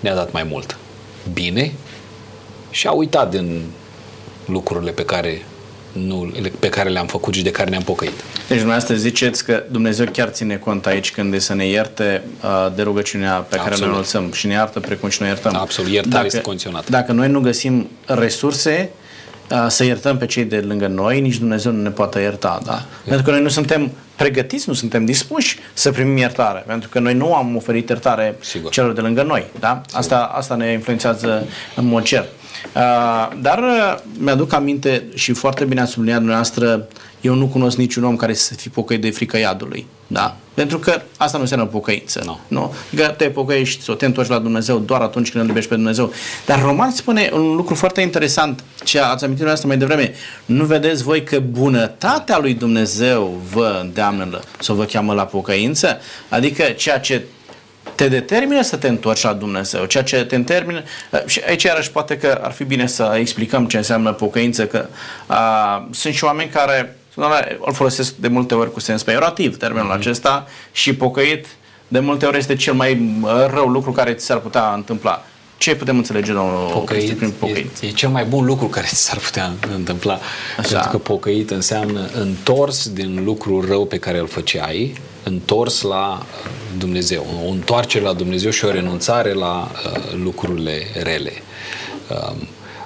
[0.00, 0.76] ne-a dat mai mult.
[1.32, 1.72] Bine
[2.70, 3.62] și a uitat din
[4.46, 5.42] lucrurile pe care
[5.92, 8.12] nu, pe care le-am făcut și de care ne-am pocăit.
[8.48, 12.72] Deci dumneavoastră ziceți că Dumnezeu chiar ține cont aici când e să ne ierte uh,
[12.74, 13.64] de rugăciunea pe Absolut.
[13.64, 15.56] care noi o lăsăm și ne iartă precum și noi iertăm.
[15.56, 16.90] Absolut, iertarea dacă, este condiționată.
[16.90, 18.90] Dacă noi nu găsim resurse
[19.50, 22.60] uh, să iertăm pe cei de lângă noi, nici Dumnezeu nu ne poate ierta.
[22.64, 22.72] Da?
[22.72, 22.84] da.
[23.04, 27.14] Pentru că noi nu suntem pregătiți, nu suntem dispuși să primim iertare, pentru că noi
[27.14, 28.70] nu am oferit iertare Sigur.
[28.70, 29.44] celor de lângă noi.
[29.60, 29.80] Da?
[29.92, 32.28] Asta, asta ne influențează în mod cert.
[32.74, 36.88] Uh, dar uh, mi-aduc aminte și foarte bine a subliniat dumneavoastră,
[37.20, 39.86] eu nu cunosc niciun om care să fi pocăit de frică iadului.
[40.06, 40.36] Da?
[40.54, 42.22] Pentru că asta nu înseamnă pocăință.
[42.24, 42.38] No.
[42.48, 42.74] Nu?
[42.96, 46.12] Că te pocăiești sau te întorci la Dumnezeu doar atunci când îl iubești pe Dumnezeu.
[46.46, 50.14] Dar Roman spune un lucru foarte interesant, ce ați amintit asta mai devreme.
[50.44, 55.98] Nu vedeți voi că bunătatea lui Dumnezeu vă îndeamnă sau vă cheamă la pocăință?
[56.28, 57.24] Adică ceea ce
[58.00, 60.82] te determină să te întorci la Dumnezeu, ceea ce te determină,
[61.26, 64.86] și aici iarăși poate că ar fi bine să explicăm ce înseamnă pocăință, că
[65.26, 66.96] a, sunt și oameni care
[67.64, 69.98] îl folosesc de multe ori cu sens peiorativ termenul mm-hmm.
[69.98, 71.46] acesta și pocăit
[71.88, 73.20] de multe ori este cel mai
[73.54, 75.24] rău lucru care ți s-ar putea întâmpla.
[75.58, 77.78] Ce putem înțelege, domnul pocăit, prin pocăit?
[77.80, 80.18] E, e cel mai bun lucru care ți s-ar putea întâmpla.
[80.58, 80.72] Așa.
[80.72, 86.26] Pentru că pocăit înseamnă întors din lucrul rău pe care îl făceai, întors la
[86.78, 87.26] Dumnezeu.
[87.46, 91.32] O întoarcere la Dumnezeu și o renunțare la uh, lucrurile rele.
[92.10, 92.32] Uh,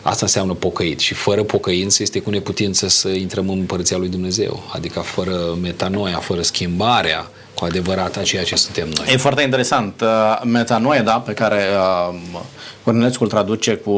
[0.03, 0.99] asta înseamnă pocăit.
[1.01, 4.63] Și fără pocăință este cu neputință să intrăm în Împărăția lui Dumnezeu.
[4.73, 9.07] Adică fără metanoia, fără schimbarea cu adevărat a ceea ce suntem noi.
[9.13, 10.01] E foarte interesant.
[10.01, 11.63] Uh, metanoia, da, pe care
[12.11, 12.41] uh,
[12.85, 13.93] Cornelescu îl traduce cu,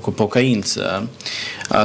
[0.00, 1.08] cu pocăință.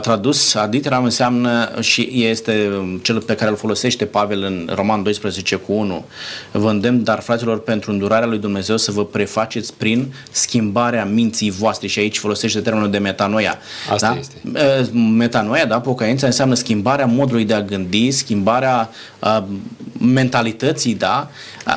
[0.01, 2.69] Tradus ad literam înseamnă și este
[3.01, 6.05] cel pe care îl folosește Pavel în Roman 12 cu 1.
[6.51, 11.87] Vă îndemn, dar fraților, pentru îndurarea lui Dumnezeu să vă prefaceți prin schimbarea minții voastre
[11.87, 13.57] și aici folosește termenul de metanoia.
[13.89, 14.19] Asta da?
[14.19, 14.35] este.
[14.97, 19.14] Metanoia, da, pocăința înseamnă schimbarea modului de a gândi, schimbarea uh,
[19.99, 21.29] mentalității, da,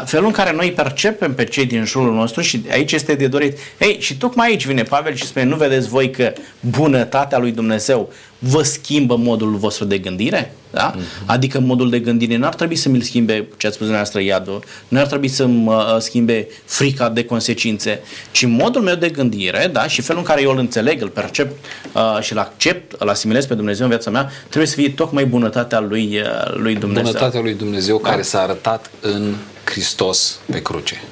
[0.04, 3.58] felul în care noi percepem pe cei din jurul nostru și aici este de dorit.
[3.78, 8.12] Ei, și tocmai aici vine Pavel și spune, nu vedeți voi că bunătatea lui Dumnezeu
[8.38, 10.52] vă schimbă modul vostru de gândire?
[10.70, 10.94] Da?
[10.94, 11.26] Uh-huh.
[11.26, 14.64] Adică modul de gândire nu ar trebui să mi-l schimbe, ce ați spus dumneavoastră, iadul,
[14.88, 18.00] nu ar trebui să-mi uh, schimbe frica de consecințe,
[18.30, 19.86] ci modul meu de gândire da?
[19.86, 21.52] și felul în care eu îl înțeleg, îl percep
[21.92, 25.26] uh, și îl accept, îl asimilez pe Dumnezeu în viața mea, trebuie să fie tocmai
[25.26, 27.02] bunătatea lui, uh, lui Dumnezeu.
[27.02, 28.10] Bunătatea lui Dumnezeu da?
[28.10, 31.02] care s-a arătat în Hristos pe cruce.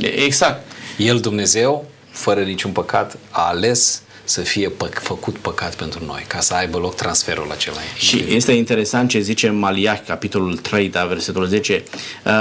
[0.00, 0.72] Exact.
[0.96, 6.40] El, Dumnezeu, fără niciun păcat, a ales să fie pă- făcut păcat pentru noi, ca
[6.40, 7.76] să aibă loc transferul acela.
[7.96, 11.82] Și este interesant ce zice Maliach, capitolul 3, da, versetul 10.
[12.24, 12.32] Uh,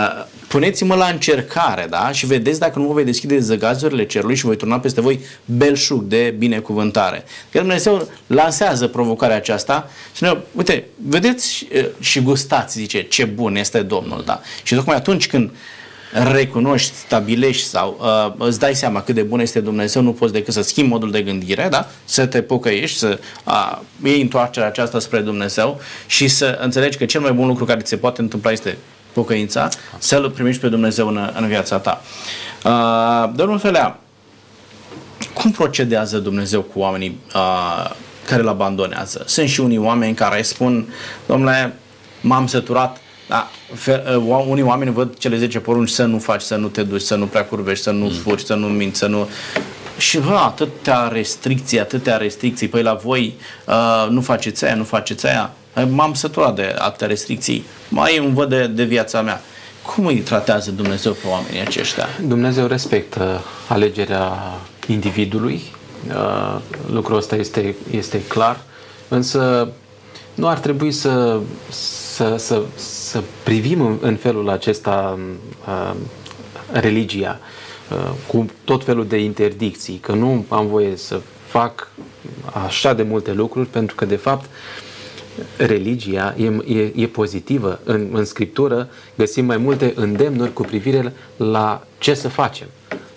[0.47, 4.55] puneți-mă la încercare, da, și vedeți dacă nu vă vei deschide zăgazurile cerului și voi
[4.55, 7.23] turna peste voi belșug de binecuvântare.
[7.51, 13.55] Că Dumnezeu lansează provocarea aceasta și ne uite, vedeți uh, și gustați, zice, ce bun
[13.55, 14.41] este Domnul, da.
[14.63, 15.51] Și tocmai atunci când
[16.23, 20.53] recunoști, stabilești sau uh, îți dai seama cât de bun este Dumnezeu, nu poți decât
[20.53, 21.87] să schimbi modul de gândire, da?
[22.05, 27.21] să te pocăiești, să uh, iei întoarcerea aceasta spre Dumnezeu și să înțelegi că cel
[27.21, 28.77] mai bun lucru care ți se poate întâmpla este
[29.13, 32.01] pocăința, să-L primești pe Dumnezeu în, în viața ta.
[32.63, 33.99] Uh, domnul Felea,
[35.33, 37.91] cum procedează Dumnezeu cu oamenii uh,
[38.25, 39.23] care îl abandonează?
[39.25, 40.93] Sunt și unii oameni care spun,
[41.25, 41.73] domnule,
[42.21, 42.97] m-am săturat,
[43.27, 46.83] da, fe, uh, unii oameni văd cele 10 porunci să nu faci, să nu te
[46.83, 48.11] duci, să nu prea curvești, să nu mm.
[48.11, 49.29] furi, să nu minți, să nu...
[49.97, 53.33] Și bă, atâtea restricții, atâtea restricții, păi la voi
[53.67, 55.51] uh, nu faceți aia, nu faceți aia.
[55.89, 59.41] M-am săturat de atâtea restricții, mai îmi văd de, de viața mea.
[59.81, 62.07] Cum îi tratează Dumnezeu pe oamenii aceștia?
[62.27, 64.33] Dumnezeu respectă alegerea
[64.87, 65.61] individului,
[66.07, 66.59] uh,
[66.91, 68.59] lucrul ăsta este, este clar,
[69.07, 69.69] însă
[70.37, 75.19] nu ar trebui să, să, să, să privim în, în felul acesta
[75.67, 75.93] uh,
[76.71, 77.39] religia
[77.91, 81.91] uh, cu tot felul de interdicții, că nu am voie să fac
[82.65, 84.49] așa de multe lucruri, pentru că de fapt
[85.57, 87.79] religia e, e, e pozitivă.
[87.83, 92.67] În, în Scriptură găsim mai multe îndemnuri cu privire la ce să facem.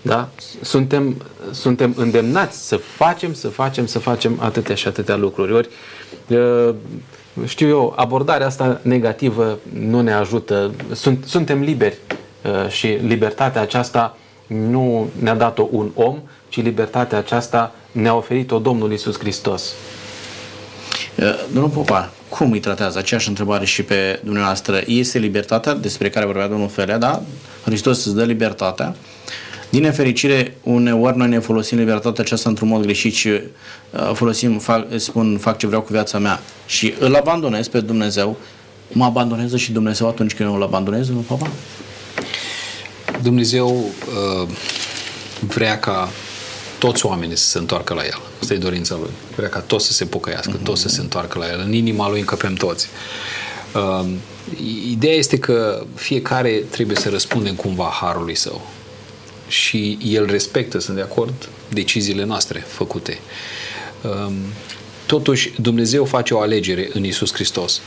[0.03, 0.29] Da?
[0.61, 5.53] Suntem, suntem îndemnați să facem, să facem, să facem atâtea și atâtea lucruri.
[5.53, 5.69] Ori,
[7.47, 10.71] știu eu, abordarea asta negativă nu ne ajută.
[10.93, 11.99] Sunt, suntem liberi
[12.69, 19.19] și libertatea aceasta nu ne-a dat-o un om, ci libertatea aceasta ne-a oferit-o Domnul Isus
[19.19, 19.73] Hristos.
[21.53, 22.99] Domnul Popa, cum îi tratează?
[22.99, 24.81] Aceeași întrebare și pe dumneavoastră.
[24.87, 27.23] Este libertatea despre care vorbea domnul Felea, da?
[27.65, 28.95] Hristos îți dă libertatea.
[29.71, 34.87] Din nefericire, uneori noi ne folosim libertatea aceasta într-un mod greșit și uh, folosim, fac,
[34.97, 38.37] spun, fac ce vreau cu viața mea și îl abandonez pe Dumnezeu,
[38.93, 41.51] mă abandonez și Dumnezeu atunci când eu îl abandonez, nu papa?
[43.23, 44.49] Dumnezeu uh,
[45.41, 46.09] vrea ca
[46.79, 48.21] toți oamenii să se întoarcă la El.
[48.41, 49.11] Asta e dorința Lui.
[49.37, 50.65] Vrea ca toți să se pocăiască, uh-huh.
[50.65, 51.63] toți să se întoarcă la El.
[51.67, 52.89] În inima Lui încăpem toți.
[53.75, 54.07] Uh,
[54.91, 58.61] ideea este că fiecare trebuie să răspundem cumva harului său
[59.51, 63.19] și el respectă, sunt de acord, deciziile noastre făcute.
[64.03, 64.35] Um,
[65.07, 67.81] totuși, Dumnezeu face o alegere în Isus Hristos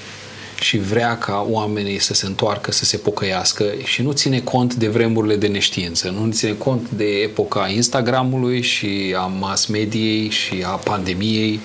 [0.59, 4.87] și vrea ca oamenii să se întoarcă, să se pocăiască și nu ține cont de
[4.87, 10.69] vremurile de neștiință, nu ține cont de epoca Instagramului și a mass mediei și a
[10.69, 11.59] pandemiei.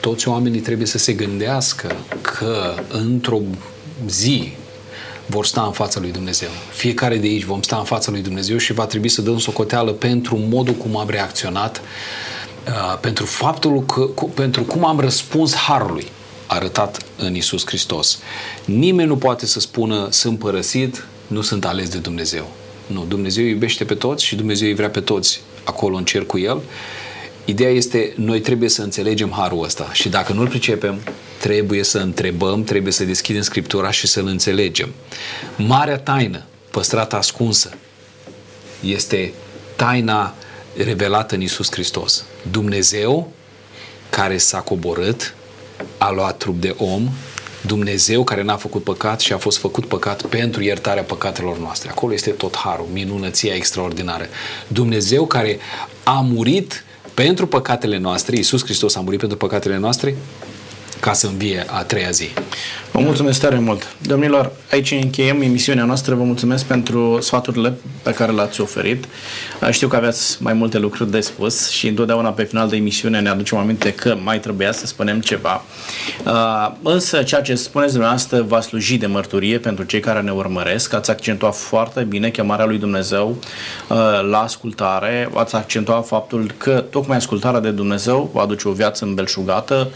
[0.00, 3.40] Toți oamenii trebuie să se gândească că într-o
[4.06, 4.52] zi
[5.26, 6.48] vor sta în fața lui Dumnezeu.
[6.72, 9.92] Fiecare de aici vom sta în fața lui Dumnezeu și va trebui să dăm socoteală
[9.92, 11.80] pentru modul cum am reacționat,
[12.66, 14.00] uh, pentru faptul că,
[14.34, 16.06] pentru cum am răspuns harului
[16.46, 18.18] arătat în Isus Hristos.
[18.64, 22.50] Nimeni nu poate să spună sunt părăsit, nu sunt ales de Dumnezeu.
[22.86, 26.38] Nu, Dumnezeu iubește pe toți și Dumnezeu îi vrea pe toți acolo în cer cu
[26.38, 26.60] El.
[27.44, 31.00] Ideea este, noi trebuie să înțelegem harul ăsta și dacă nu-l pricepem,
[31.44, 34.92] trebuie să întrebăm, trebuie să deschidem Scriptura și să-L înțelegem.
[35.56, 37.70] Marea taină, păstrată ascunsă,
[38.80, 39.32] este
[39.76, 40.34] taina
[40.76, 42.24] revelată în Isus Hristos.
[42.50, 43.32] Dumnezeu
[44.10, 45.34] care s-a coborât,
[45.98, 47.08] a luat trup de om,
[47.66, 51.90] Dumnezeu care n-a făcut păcat și a fost făcut păcat pentru iertarea păcatelor noastre.
[51.90, 54.26] Acolo este tot harul, minunăția extraordinară.
[54.68, 55.58] Dumnezeu care
[56.02, 56.84] a murit
[57.14, 60.16] pentru păcatele noastre, Iisus Hristos a murit pentru păcatele noastre,
[61.04, 62.32] ca să învie a treia zi.
[62.96, 63.96] Vă mulțumesc tare mult.
[64.02, 66.14] Domnilor, aici încheiem emisiunea noastră.
[66.14, 67.72] Vă mulțumesc pentru sfaturile
[68.02, 69.04] pe care le-ați oferit.
[69.70, 73.28] Știu că aveați mai multe lucruri de spus și întotdeauna pe final de emisiune ne
[73.28, 75.62] aducem aminte că mai trebuia să spunem ceva.
[76.82, 80.92] Însă ceea ce spuneți dumneavoastră va sluji de mărturie pentru cei care ne urmăresc.
[80.92, 83.36] Ați accentuat foarte bine chemarea lui Dumnezeu
[84.30, 85.30] la ascultare.
[85.34, 89.90] Ați accentuat faptul că tocmai ascultarea de Dumnezeu va aduce o viață îmbelșugată,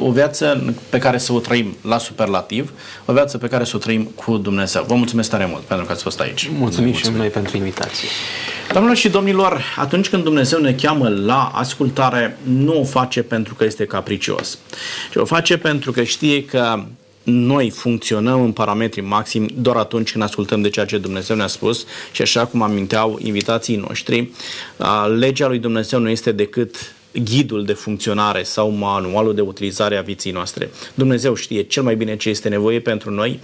[0.00, 2.72] o viață pe care să o trăim la superlativ,
[3.04, 4.84] o viață pe care să o trăim cu Dumnezeu.
[4.86, 6.50] Vă mulțumesc tare mult pentru că ați fost aici.
[6.58, 8.08] Mulțumim, și noi pentru invitație.
[8.70, 13.64] Doamnelor și domnilor, atunci când Dumnezeu ne cheamă la ascultare, nu o face pentru că
[13.64, 14.58] este capricios,
[15.10, 16.84] ci o face pentru că știe că
[17.22, 21.84] noi funcționăm în parametri maxim doar atunci când ascultăm de ceea ce Dumnezeu ne-a spus
[22.12, 24.30] și așa cum aminteau invitații noștri,
[25.18, 30.32] legea lui Dumnezeu nu este decât ghidul de funcționare sau manualul de utilizare a vieții
[30.32, 30.70] noastre.
[30.94, 33.40] Dumnezeu știe cel mai bine ce este nevoie pentru noi.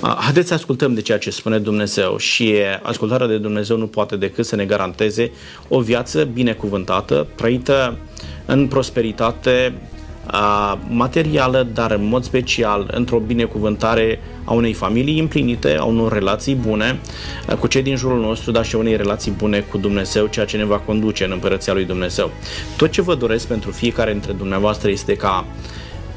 [0.00, 4.46] Haideți să ascultăm de ceea ce spune Dumnezeu și ascultarea de Dumnezeu nu poate decât
[4.46, 5.30] să ne garanteze
[5.68, 7.98] o viață binecuvântată, trăită
[8.46, 9.74] în prosperitate,
[10.88, 16.98] materială, dar în mod special într-o binecuvântare a unei familii împlinite, a unor relații bune
[17.58, 20.56] cu cei din jurul nostru, dar și a unei relații bune cu Dumnezeu, ceea ce
[20.56, 22.30] ne va conduce în împărăția lui Dumnezeu.
[22.76, 25.44] Tot ce vă doresc pentru fiecare dintre dumneavoastră este ca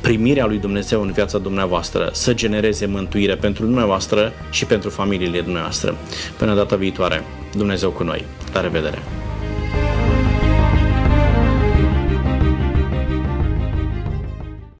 [0.01, 5.95] primirea lui Dumnezeu în viața dumneavoastră să genereze mântuire pentru dumneavoastră și pentru familiile dumneavoastră.
[6.37, 7.23] Până data viitoare,
[7.55, 8.25] Dumnezeu cu noi.
[8.53, 9.30] La revedere!